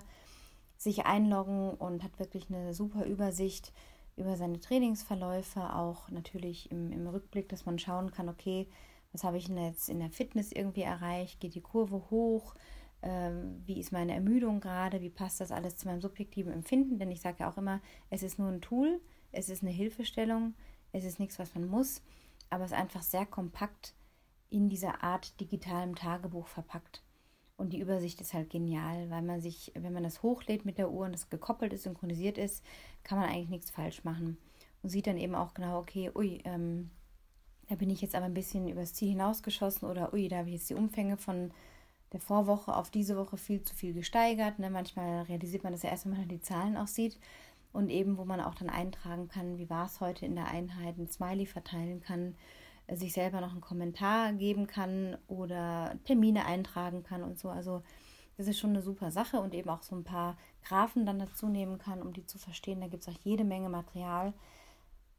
sich 0.77 1.05
einloggen 1.05 1.71
und 1.71 2.03
hat 2.03 2.19
wirklich 2.19 2.49
eine 2.49 2.73
super 2.73 3.05
Übersicht 3.05 3.71
über 4.17 4.35
seine 4.37 4.59
Trainingsverläufe, 4.59 5.73
auch 5.73 6.09
natürlich 6.09 6.71
im, 6.71 6.91
im 6.91 7.07
Rückblick, 7.07 7.49
dass 7.49 7.65
man 7.65 7.79
schauen 7.79 8.11
kann, 8.11 8.29
okay, 8.29 8.67
was 9.11 9.23
habe 9.23 9.37
ich 9.37 9.47
denn 9.47 9.57
jetzt 9.57 9.89
in 9.89 9.99
der 9.99 10.09
Fitness 10.09 10.51
irgendwie 10.51 10.81
erreicht, 10.81 11.39
geht 11.39 11.55
die 11.55 11.61
Kurve 11.61 12.09
hoch, 12.09 12.55
ähm, 13.01 13.61
wie 13.65 13.79
ist 13.79 13.91
meine 13.91 14.13
Ermüdung 14.13 14.59
gerade, 14.59 15.01
wie 15.01 15.09
passt 15.09 15.41
das 15.41 15.51
alles 15.51 15.77
zu 15.77 15.87
meinem 15.87 16.01
subjektiven 16.01 16.53
Empfinden, 16.53 16.97
denn 16.97 17.11
ich 17.11 17.21
sage 17.21 17.37
ja 17.39 17.49
auch 17.49 17.57
immer, 17.57 17.81
es 18.09 18.23
ist 18.23 18.39
nur 18.39 18.49
ein 18.49 18.61
Tool, 18.61 19.01
es 19.31 19.49
ist 19.49 19.63
eine 19.63 19.71
Hilfestellung, 19.71 20.53
es 20.91 21.03
ist 21.03 21.19
nichts, 21.19 21.37
was 21.39 21.53
man 21.55 21.67
muss, 21.67 22.01
aber 22.49 22.65
es 22.65 22.71
ist 22.71 22.77
einfach 22.77 23.01
sehr 23.01 23.25
kompakt 23.25 23.93
in 24.49 24.69
dieser 24.69 25.03
Art 25.03 25.39
digitalem 25.39 25.95
Tagebuch 25.95 26.47
verpackt. 26.47 27.03
Und 27.57 27.71
die 27.71 27.79
Übersicht 27.79 28.19
ist 28.19 28.33
halt 28.33 28.49
genial, 28.49 29.09
weil 29.09 29.21
man 29.21 29.39
sich, 29.39 29.71
wenn 29.75 29.93
man 29.93 30.03
das 30.03 30.23
hochlädt 30.23 30.65
mit 30.65 30.77
der 30.77 30.91
Uhr 30.91 31.05
und 31.05 31.13
das 31.13 31.29
gekoppelt 31.29 31.71
ist, 31.71 31.83
synchronisiert 31.83 32.37
ist, 32.37 32.63
kann 33.03 33.17
man 33.17 33.29
eigentlich 33.29 33.49
nichts 33.49 33.71
falsch 33.71 34.03
machen. 34.03 34.37
Und 34.81 34.89
sieht 34.89 35.07
dann 35.07 35.17
eben 35.17 35.35
auch 35.35 35.53
genau, 35.53 35.79
okay, 35.79 36.11
ui, 36.13 36.41
ähm, 36.43 36.91
da 37.67 37.75
bin 37.75 37.89
ich 37.89 38.01
jetzt 38.01 38.13
aber 38.13 38.25
ein 38.25 38.33
bisschen 38.33 38.67
übers 38.67 38.93
Ziel 38.93 39.09
hinausgeschossen 39.09 39.89
oder 39.89 40.13
ui, 40.13 40.27
da 40.27 40.37
habe 40.37 40.49
ich 40.49 40.55
jetzt 40.55 40.69
die 40.69 40.75
Umfänge 40.75 41.17
von 41.17 41.51
der 42.11 42.19
Vorwoche 42.19 42.75
auf 42.75 42.91
diese 42.91 43.17
Woche 43.17 43.37
viel 43.37 43.63
zu 43.63 43.73
viel 43.73 43.93
gesteigert. 43.93 44.59
Ne? 44.59 44.69
Manchmal 44.69 45.23
realisiert 45.23 45.63
man 45.63 45.73
das 45.73 45.83
ja 45.83 45.89
erst, 45.89 46.05
wenn 46.05 46.17
man 46.17 46.27
die 46.27 46.41
Zahlen 46.41 46.77
auch 46.77 46.87
sieht. 46.87 47.17
Und 47.75 47.89
eben, 47.89 48.17
wo 48.17 48.25
man 48.25 48.39
auch 48.39 48.55
dann 48.55 48.69
eintragen 48.69 49.27
kann, 49.27 49.57
wie 49.57 49.69
war 49.69 49.85
es 49.85 49.99
heute 49.99 50.25
in 50.25 50.35
der 50.35 50.47
Einheit, 50.47 50.97
ein 50.97 51.07
Smiley 51.07 51.45
verteilen 51.45 52.01
kann 52.01 52.35
sich 52.93 53.13
selber 53.13 53.41
noch 53.41 53.51
einen 53.51 53.61
Kommentar 53.61 54.33
geben 54.33 54.67
kann 54.67 55.17
oder 55.27 55.95
Termine 56.05 56.45
eintragen 56.45 57.03
kann 57.03 57.23
und 57.23 57.39
so. 57.39 57.49
Also 57.49 57.81
das 58.37 58.47
ist 58.47 58.59
schon 58.59 58.71
eine 58.71 58.81
super 58.81 59.11
Sache 59.11 59.39
und 59.39 59.53
eben 59.53 59.69
auch 59.69 59.81
so 59.81 59.95
ein 59.95 60.03
paar 60.03 60.37
Graphen 60.63 61.05
dann 61.05 61.19
dazu 61.19 61.47
nehmen 61.47 61.77
kann, 61.77 62.01
um 62.01 62.13
die 62.13 62.25
zu 62.25 62.37
verstehen. 62.37 62.81
Da 62.81 62.87
gibt 62.87 63.07
es 63.07 63.09
auch 63.09 63.19
jede 63.23 63.43
Menge 63.43 63.69
Material 63.69 64.33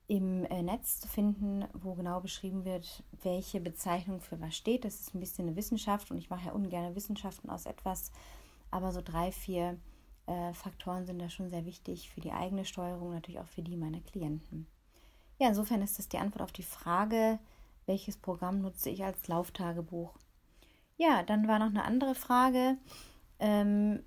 im 0.06 0.44
äh, 0.44 0.62
Netz 0.62 1.00
zu 1.00 1.08
finden, 1.08 1.64
wo 1.72 1.94
genau 1.94 2.20
beschrieben 2.20 2.64
wird, 2.64 3.02
welche 3.22 3.60
Bezeichnung 3.60 4.20
für 4.20 4.40
was 4.40 4.54
steht. 4.56 4.84
Das 4.84 5.00
ist 5.00 5.14
ein 5.14 5.20
bisschen 5.20 5.48
eine 5.48 5.56
Wissenschaft 5.56 6.10
und 6.10 6.18
ich 6.18 6.30
mache 6.30 6.46
ja 6.46 6.52
ungern 6.52 6.94
Wissenschaften 6.94 7.50
aus 7.50 7.66
etwas, 7.66 8.12
aber 8.70 8.92
so 8.92 9.00
drei, 9.02 9.32
vier 9.32 9.78
äh, 10.26 10.52
Faktoren 10.52 11.06
sind 11.06 11.18
da 11.20 11.30
schon 11.30 11.50
sehr 11.50 11.64
wichtig 11.64 12.10
für 12.10 12.20
die 12.20 12.32
eigene 12.32 12.64
Steuerung, 12.64 13.12
natürlich 13.12 13.40
auch 13.40 13.48
für 13.48 13.62
die 13.62 13.76
meiner 13.76 14.00
Klienten. 14.00 14.66
Ja, 15.38 15.48
insofern 15.48 15.82
ist 15.82 15.98
das 15.98 16.08
die 16.08 16.18
Antwort 16.18 16.42
auf 16.42 16.52
die 16.52 16.62
Frage, 16.62 17.38
welches 17.86 18.16
Programm 18.16 18.60
nutze 18.60 18.90
ich 18.90 19.04
als 19.04 19.28
Lauftagebuch? 19.28 20.14
Ja, 20.96 21.22
dann 21.22 21.46
war 21.46 21.58
noch 21.58 21.66
eine 21.66 21.84
andere 21.84 22.14
Frage. 22.14 22.78
Ähm, 23.38 24.02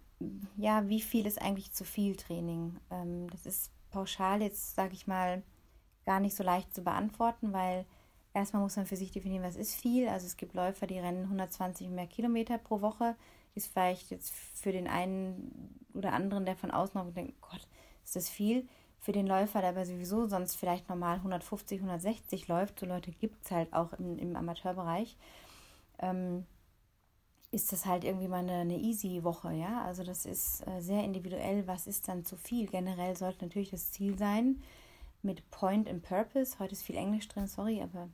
ja, 0.57 0.87
wie 0.89 1.01
viel 1.01 1.25
ist 1.25 1.41
eigentlich 1.41 1.71
zu 1.71 1.85
viel 1.85 2.15
Training? 2.15 2.77
Ähm, 2.89 3.29
das 3.29 3.45
ist 3.45 3.71
pauschal 3.91 4.41
jetzt, 4.41 4.75
sage 4.75 4.93
ich 4.93 5.07
mal, 5.07 5.43
gar 6.05 6.19
nicht 6.19 6.35
so 6.35 6.43
leicht 6.43 6.73
zu 6.73 6.83
beantworten, 6.83 7.53
weil 7.53 7.85
erstmal 8.33 8.61
muss 8.61 8.75
man 8.75 8.85
für 8.85 8.95
sich 8.95 9.11
definieren, 9.11 9.43
was 9.43 9.55
ist 9.55 9.75
viel. 9.75 10.07
Also 10.09 10.25
es 10.25 10.37
gibt 10.37 10.53
Läufer, 10.53 10.87
die 10.87 10.99
rennen 10.99 11.23
120 11.23 11.87
und 11.87 11.95
mehr 11.95 12.07
Kilometer 12.07 12.57
pro 12.57 12.81
Woche. 12.81 13.15
Ist 13.59 13.73
vielleicht 13.73 14.09
jetzt 14.09 14.33
für 14.33 14.71
den 14.71 14.87
einen 14.87 15.75
oder 15.93 16.13
anderen, 16.13 16.45
der 16.45 16.55
von 16.55 16.71
außen 16.71 16.99
noch 16.99 17.13
denkt, 17.13 17.41
Gott, 17.41 17.67
ist 18.03 18.15
das 18.15 18.29
viel 18.29 18.67
für 18.99 19.11
den 19.11 19.27
Läufer, 19.27 19.61
der 19.61 19.69
aber 19.69 19.85
sowieso 19.85 20.27
sonst 20.27 20.55
vielleicht 20.55 20.89
normal 20.89 21.17
150, 21.17 21.79
160 21.79 22.47
läuft, 22.47 22.79
so 22.79 22.85
Leute 22.85 23.11
gibt 23.11 23.45
es 23.45 23.51
halt 23.51 23.73
auch 23.73 23.93
im, 23.93 24.17
im 24.17 24.35
Amateurbereich, 24.35 25.17
ähm, 25.99 26.45
ist 27.51 27.71
das 27.71 27.85
halt 27.85 28.03
irgendwie 28.03 28.27
mal 28.27 28.39
eine, 28.39 28.59
eine 28.59 28.77
easy 28.77 29.23
Woche, 29.23 29.53
ja. 29.53 29.83
Also 29.83 30.03
das 30.03 30.25
ist 30.25 30.65
äh, 30.67 30.81
sehr 30.81 31.03
individuell, 31.03 31.65
was 31.65 31.87
ist 31.87 32.07
dann 32.07 32.23
zu 32.23 32.37
viel. 32.37 32.67
Generell 32.67 33.15
sollte 33.15 33.43
natürlich 33.43 33.71
das 33.71 33.91
Ziel 33.91 34.17
sein, 34.17 34.61
mit 35.21 35.49
Point 35.49 35.89
and 35.89 36.01
Purpose, 36.01 36.59
heute 36.59 36.73
ist 36.73 36.83
viel 36.83 36.95
Englisch 36.95 37.27
drin, 37.27 37.47
sorry, 37.47 37.81
aber 37.81 38.07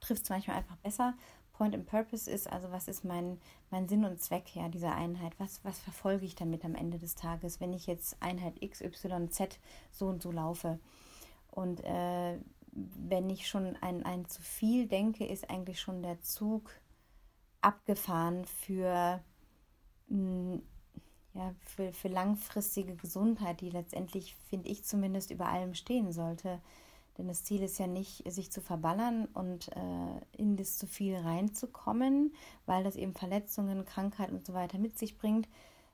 trifft 0.00 0.24
es 0.24 0.30
manchmal 0.30 0.58
einfach 0.58 0.76
besser, 0.76 1.14
Point 1.62 1.76
and 1.76 1.86
Purpose 1.86 2.28
ist, 2.28 2.50
also 2.50 2.72
was 2.72 2.88
ist 2.88 3.04
mein, 3.04 3.40
mein 3.70 3.86
Sinn 3.86 4.04
und 4.04 4.20
Zweck 4.20 4.56
ja, 4.56 4.68
dieser 4.68 4.96
Einheit? 4.96 5.32
Was, 5.38 5.64
was 5.64 5.78
verfolge 5.78 6.26
ich 6.26 6.34
damit 6.34 6.64
am 6.64 6.74
Ende 6.74 6.98
des 6.98 7.14
Tages, 7.14 7.60
wenn 7.60 7.72
ich 7.72 7.86
jetzt 7.86 8.16
Einheit 8.18 8.60
X, 8.60 8.80
Y, 8.80 9.30
Z 9.30 9.60
so 9.92 10.06
und 10.06 10.20
so 10.22 10.32
laufe? 10.32 10.80
Und 11.52 11.78
äh, 11.84 12.36
wenn 12.72 13.30
ich 13.30 13.46
schon 13.46 13.76
ein, 13.80 14.04
ein 14.04 14.26
zu 14.26 14.42
viel 14.42 14.88
denke, 14.88 15.24
ist 15.24 15.50
eigentlich 15.50 15.80
schon 15.80 16.02
der 16.02 16.20
Zug 16.20 16.68
abgefahren 17.60 18.44
für, 18.44 19.22
mh, 20.08 20.56
mm, 20.56 20.62
ja, 21.34 21.54
für, 21.60 21.92
für 21.92 22.08
langfristige 22.08 22.96
Gesundheit, 22.96 23.60
die 23.60 23.70
letztendlich, 23.70 24.34
finde 24.50 24.68
ich 24.68 24.82
zumindest, 24.82 25.30
über 25.30 25.46
allem 25.46 25.74
stehen 25.74 26.10
sollte. 26.10 26.60
Denn 27.18 27.28
das 27.28 27.44
Ziel 27.44 27.62
ist 27.62 27.78
ja 27.78 27.86
nicht, 27.86 28.30
sich 28.30 28.50
zu 28.50 28.60
verballern 28.60 29.26
und 29.26 29.68
äh, 29.76 30.20
in 30.36 30.56
das 30.56 30.78
zu 30.78 30.86
viel 30.86 31.16
reinzukommen, 31.16 32.34
weil 32.64 32.84
das 32.84 32.96
eben 32.96 33.14
Verletzungen, 33.14 33.84
Krankheit 33.84 34.30
und 34.30 34.46
so 34.46 34.54
weiter 34.54 34.78
mit 34.78 34.98
sich 34.98 35.18
bringt, 35.18 35.48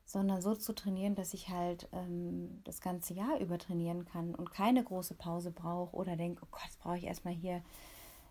sondern 0.05 0.41
so 0.41 0.55
zu 0.55 0.75
trainieren, 0.75 1.17
dass 1.17 1.35
ich 1.35 1.51
halt 1.51 1.89
ähm, 1.93 2.61
das 2.65 2.81
ganze 2.81 3.15
Jahr 3.15 3.39
über 3.41 3.59
trainieren 3.59 4.05
kann 4.05 4.35
und 4.35 4.53
keine 4.53 4.83
große 4.83 5.15
Pause 5.15 5.51
brauche 5.51 5.95
oder 5.95 6.17
denke, 6.17 6.43
oh 6.45 6.49
Gott, 6.51 6.63
jetzt 6.65 6.79
brauche 6.79 6.97
ich 6.97 7.05
erstmal 7.05 7.35
hier 7.35 7.63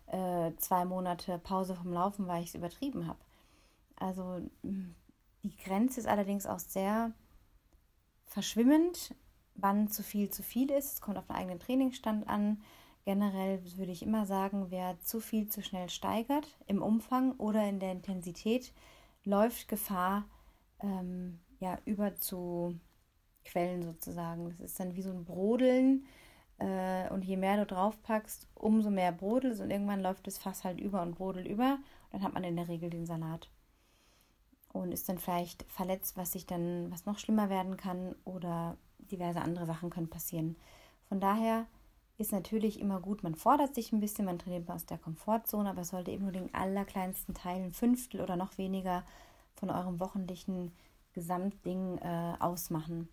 äh, 0.06 0.52
zwei 0.56 0.84
Monate 0.84 1.38
Pause 1.38 1.76
vom 1.76 1.92
Laufen, 1.92 2.26
weil 2.26 2.42
ich 2.42 2.48
es 2.48 2.54
übertrieben 2.54 3.06
habe. 3.06 3.18
Also 3.96 4.40
die 4.62 5.56
Grenze 5.56 6.00
ist 6.00 6.06
allerdings 6.06 6.46
auch 6.46 6.58
sehr 6.58 7.12
verschwimmend, 8.24 9.14
wann 9.60 9.88
zu 9.88 10.02
viel 10.02 10.30
zu 10.30 10.42
viel 10.42 10.70
ist. 10.70 10.94
Es 10.94 11.00
kommt 11.00 11.18
auf 11.18 11.26
den 11.26 11.36
eigenen 11.36 11.60
Trainingsstand 11.60 12.28
an. 12.28 12.62
Generell 13.04 13.60
würde 13.76 13.92
ich 13.92 14.02
immer 14.02 14.26
sagen, 14.26 14.66
wer 14.70 15.00
zu 15.00 15.20
viel 15.20 15.48
zu 15.48 15.62
schnell 15.62 15.88
steigert 15.88 16.56
im 16.66 16.82
Umfang 16.82 17.32
oder 17.38 17.68
in 17.68 17.80
der 17.80 17.92
Intensität, 17.92 18.72
läuft 19.24 19.68
Gefahr, 19.68 20.24
ähm, 20.80 21.40
ja, 21.58 21.78
über 21.84 22.16
zu 22.16 22.78
Quellen 23.44 23.82
sozusagen. 23.82 24.50
Das 24.50 24.60
ist 24.60 24.78
dann 24.78 24.94
wie 24.94 25.02
so 25.02 25.10
ein 25.10 25.24
Brodeln. 25.24 26.06
Äh, 26.58 27.08
und 27.10 27.24
je 27.24 27.36
mehr 27.36 27.56
du 27.56 27.66
draufpackst, 27.66 28.48
umso 28.54 28.90
mehr 28.90 29.12
brodelt 29.12 29.54
es 29.54 29.60
und 29.60 29.70
irgendwann 29.70 30.02
läuft 30.02 30.26
das 30.26 30.38
Fass 30.38 30.64
halt 30.64 30.80
über 30.80 31.02
und 31.02 31.14
brodelt 31.14 31.46
über. 31.46 31.78
Dann 32.10 32.22
hat 32.22 32.34
man 32.34 32.44
in 32.44 32.56
der 32.56 32.68
Regel 32.68 32.90
den 32.90 33.06
Salat. 33.06 33.48
Und 34.72 34.92
ist 34.92 35.08
dann 35.08 35.18
vielleicht 35.18 35.64
verletzt, 35.70 36.16
was 36.16 36.32
sich 36.32 36.46
dann, 36.46 36.90
was 36.90 37.06
noch 37.06 37.18
schlimmer 37.18 37.48
werden 37.48 37.76
kann 37.76 38.14
oder 38.24 38.76
diverse 38.98 39.40
andere 39.40 39.66
Sachen 39.66 39.90
können 39.90 40.10
passieren. 40.10 40.56
Von 41.08 41.20
daher 41.20 41.66
ist 42.18 42.32
natürlich 42.32 42.80
immer 42.80 43.00
gut, 43.00 43.22
man 43.22 43.36
fordert 43.36 43.74
sich 43.74 43.92
ein 43.92 44.00
bisschen, 44.00 44.24
man 44.24 44.38
trainiert 44.38 44.68
aus 44.70 44.86
der 44.86 44.98
Komfortzone, 44.98 45.70
aber 45.70 45.82
es 45.82 45.90
sollte 45.90 46.10
eben 46.10 46.24
nur 46.24 46.32
den 46.32 46.52
allerkleinsten 46.52 47.34
Teil, 47.34 47.62
ein 47.62 47.72
Fünftel 47.72 48.20
oder 48.20 48.36
noch 48.36 48.58
weniger 48.58 49.04
von 49.54 49.70
eurem 49.70 50.00
wöchentlichen 50.00 50.72
Gesamtding 51.12 51.98
äh, 51.98 52.34
ausmachen. 52.40 53.08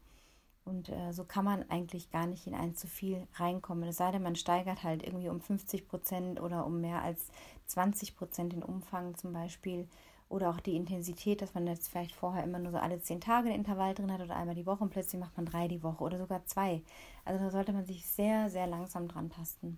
Und 0.65 0.89
äh, 0.89 1.11
so 1.11 1.23
kann 1.23 1.45
man 1.45 1.69
eigentlich 1.69 2.09
gar 2.09 2.25
nicht 2.25 2.47
in 2.47 2.55
ein 2.55 2.75
zu 2.75 2.87
viel 2.87 3.27
reinkommen. 3.35 3.87
Es 3.87 3.97
sei 3.97 4.11
denn, 4.11 4.23
man 4.23 4.35
steigert 4.35 4.83
halt 4.83 5.03
irgendwie 5.03 5.29
um 5.29 5.39
50 5.39 5.87
Prozent 5.87 6.41
oder 6.41 6.65
um 6.65 6.81
mehr 6.81 7.03
als 7.03 7.27
20 7.67 8.15
Prozent 8.15 8.53
den 8.53 8.63
Umfang 8.63 9.15
zum 9.15 9.31
Beispiel. 9.31 9.87
Oder 10.27 10.49
auch 10.49 10.59
die 10.59 10.75
Intensität, 10.75 11.41
dass 11.41 11.53
man 11.53 11.67
jetzt 11.67 11.87
vielleicht 11.87 12.15
vorher 12.15 12.43
immer 12.43 12.59
nur 12.59 12.71
so 12.71 12.77
alle 12.77 12.99
zehn 12.99 13.21
Tage 13.21 13.49
ein 13.49 13.55
Intervall 13.55 13.93
drin 13.93 14.11
hat 14.11 14.21
oder 14.21 14.35
einmal 14.35 14.55
die 14.55 14.65
Woche 14.65 14.83
und 14.83 14.89
plötzlich 14.89 15.19
macht 15.19 15.37
man 15.37 15.45
drei 15.45 15.67
die 15.67 15.83
Woche 15.83 16.03
oder 16.03 16.17
sogar 16.17 16.45
zwei. 16.45 16.81
Also 17.25 17.43
da 17.43 17.51
sollte 17.51 17.73
man 17.73 17.85
sich 17.85 18.05
sehr, 18.07 18.49
sehr 18.49 18.65
langsam 18.65 19.07
dran 19.07 19.29
tasten. 19.29 19.77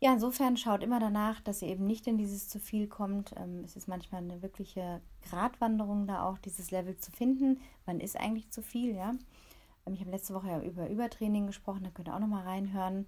Ja, 0.00 0.12
insofern 0.12 0.56
schaut 0.56 0.82
immer 0.82 1.00
danach, 1.00 1.40
dass 1.40 1.62
ihr 1.62 1.68
eben 1.68 1.86
nicht 1.86 2.06
in 2.06 2.18
dieses 2.18 2.48
zu 2.48 2.58
viel 2.58 2.88
kommt. 2.88 3.34
Ähm, 3.38 3.62
es 3.64 3.76
ist 3.76 3.88
manchmal 3.88 4.22
eine 4.22 4.42
wirkliche 4.42 5.00
Gratwanderung 5.22 6.06
da 6.06 6.28
auch, 6.28 6.38
dieses 6.38 6.70
Level 6.70 6.96
zu 6.98 7.10
finden. 7.10 7.60
Wann 7.86 8.00
ist 8.00 8.18
eigentlich 8.18 8.50
zu 8.50 8.62
viel, 8.62 8.94
ja? 8.94 9.12
Ich 9.90 10.00
habe 10.00 10.10
letzte 10.10 10.34
Woche 10.34 10.48
ja 10.48 10.60
über 10.62 10.88
Übertraining 10.88 11.46
gesprochen, 11.46 11.84
da 11.84 11.90
könnt 11.90 12.08
ihr 12.08 12.14
auch 12.14 12.20
nochmal 12.20 12.44
reinhören. 12.44 13.06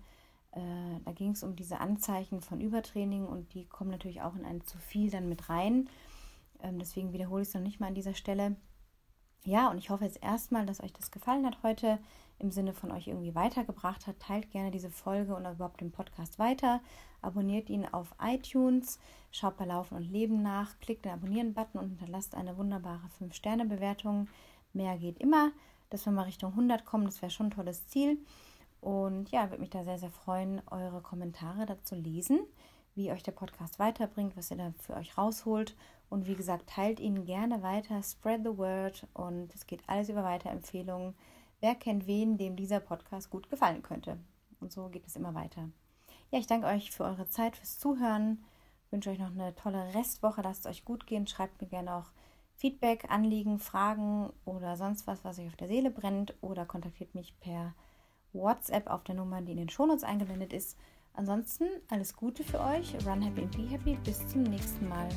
Äh, 0.52 1.00
da 1.04 1.12
ging 1.12 1.32
es 1.32 1.42
um 1.42 1.56
diese 1.56 1.80
Anzeichen 1.80 2.40
von 2.40 2.60
Übertraining 2.60 3.26
und 3.26 3.52
die 3.54 3.66
kommen 3.66 3.90
natürlich 3.90 4.22
auch 4.22 4.34
in 4.34 4.44
ein 4.44 4.64
zu 4.64 4.78
viel 4.78 5.10
dann 5.10 5.28
mit 5.28 5.48
rein. 5.48 5.88
Ähm, 6.62 6.78
deswegen 6.78 7.12
wiederhole 7.12 7.42
ich 7.42 7.48
es 7.48 7.54
noch 7.54 7.60
nicht 7.60 7.80
mal 7.80 7.88
an 7.88 7.94
dieser 7.94 8.14
Stelle. 8.14 8.56
Ja, 9.44 9.70
und 9.70 9.78
ich 9.78 9.90
hoffe 9.90 10.04
jetzt 10.04 10.22
erstmal, 10.22 10.66
dass 10.66 10.82
euch 10.82 10.92
das 10.92 11.10
gefallen 11.10 11.46
hat 11.46 11.62
heute, 11.62 11.98
im 12.38 12.50
Sinne 12.50 12.72
von 12.72 12.90
euch 12.90 13.06
irgendwie 13.06 13.34
weitergebracht 13.34 14.06
hat. 14.06 14.18
Teilt 14.18 14.50
gerne 14.50 14.70
diese 14.70 14.90
Folge 14.90 15.36
und 15.36 15.46
überhaupt 15.46 15.80
den 15.80 15.92
Podcast 15.92 16.38
weiter. 16.38 16.80
Abonniert 17.22 17.70
ihn 17.70 17.86
auf 17.86 18.14
iTunes, 18.20 18.98
schaut 19.30 19.56
bei 19.56 19.64
Laufen 19.64 19.96
und 19.96 20.10
Leben 20.10 20.42
nach, 20.42 20.78
klickt 20.80 21.04
den 21.04 21.12
Abonnieren-Button 21.12 21.80
und 21.80 21.88
hinterlasst 21.90 22.34
eine 22.34 22.56
wunderbare 22.56 23.08
5-Sterne-Bewertung. 23.20 24.28
Mehr 24.72 24.98
geht 24.98 25.18
immer 25.18 25.52
dass 25.90 26.04
wir 26.06 26.12
mal 26.12 26.22
Richtung 26.22 26.50
100 26.52 26.84
kommen. 26.84 27.06
Das 27.06 27.22
wäre 27.22 27.30
schon 27.30 27.46
ein 27.46 27.52
tolles 27.52 27.86
Ziel. 27.86 28.18
Und 28.80 29.30
ja, 29.30 29.50
würde 29.50 29.60
mich 29.60 29.70
da 29.70 29.84
sehr, 29.84 29.98
sehr 29.98 30.10
freuen, 30.10 30.62
eure 30.70 31.00
Kommentare 31.00 31.66
dazu 31.66 31.94
lesen, 31.94 32.40
wie 32.96 33.12
euch 33.12 33.22
der 33.22 33.32
Podcast 33.32 33.78
weiterbringt, 33.78 34.36
was 34.36 34.50
ihr 34.50 34.56
da 34.56 34.72
für 34.80 34.94
euch 34.94 35.16
rausholt. 35.16 35.76
Und 36.08 36.26
wie 36.26 36.34
gesagt, 36.34 36.68
teilt 36.68 36.98
ihn 36.98 37.24
gerne 37.24 37.62
weiter, 37.62 38.02
spread 38.02 38.42
the 38.42 38.56
word 38.56 39.06
und 39.12 39.54
es 39.54 39.66
geht 39.66 39.82
alles 39.86 40.08
über 40.08 40.24
Weiterempfehlungen. 40.24 41.14
Wer 41.60 41.74
kennt 41.74 42.06
wen, 42.06 42.38
dem 42.38 42.56
dieser 42.56 42.80
Podcast 42.80 43.30
gut 43.30 43.50
gefallen 43.50 43.82
könnte? 43.82 44.18
Und 44.60 44.72
so 44.72 44.88
geht 44.88 45.06
es 45.06 45.16
immer 45.16 45.34
weiter. 45.34 45.68
Ja, 46.30 46.38
ich 46.38 46.46
danke 46.46 46.66
euch 46.66 46.90
für 46.90 47.04
eure 47.04 47.28
Zeit, 47.28 47.56
fürs 47.56 47.78
Zuhören. 47.78 48.44
Wünsche 48.90 49.10
euch 49.10 49.18
noch 49.18 49.30
eine 49.30 49.54
tolle 49.54 49.94
Restwoche. 49.94 50.42
Lasst 50.42 50.66
es 50.66 50.70
euch 50.70 50.84
gut 50.84 51.06
gehen. 51.06 51.26
Schreibt 51.26 51.60
mir 51.60 51.68
gerne 51.68 51.94
auch 51.94 52.10
Feedback, 52.56 53.10
Anliegen, 53.10 53.58
Fragen 53.58 54.32
oder 54.44 54.76
sonst 54.76 55.06
was, 55.06 55.24
was 55.24 55.38
euch 55.38 55.48
auf 55.48 55.56
der 55.56 55.68
Seele 55.68 55.90
brennt 55.90 56.34
oder 56.40 56.64
kontaktiert 56.64 57.14
mich 57.14 57.38
per 57.40 57.74
WhatsApp 58.32 58.88
auf 58.88 59.04
der 59.04 59.14
Nummer, 59.14 59.42
die 59.42 59.52
in 59.52 59.58
den 59.58 59.68
Shownotes 59.68 60.04
eingeblendet 60.04 60.52
ist. 60.52 60.78
Ansonsten 61.16 61.64
alles 61.90 62.14
Gute 62.14 62.44
für 62.44 62.60
euch. 62.60 62.94
Run 63.06 63.22
happy 63.22 63.42
and 63.42 63.56
be 63.56 63.68
happy. 63.70 63.96
Bis 64.04 64.26
zum 64.28 64.42
nächsten 64.44 64.88
Mal. 64.88 65.08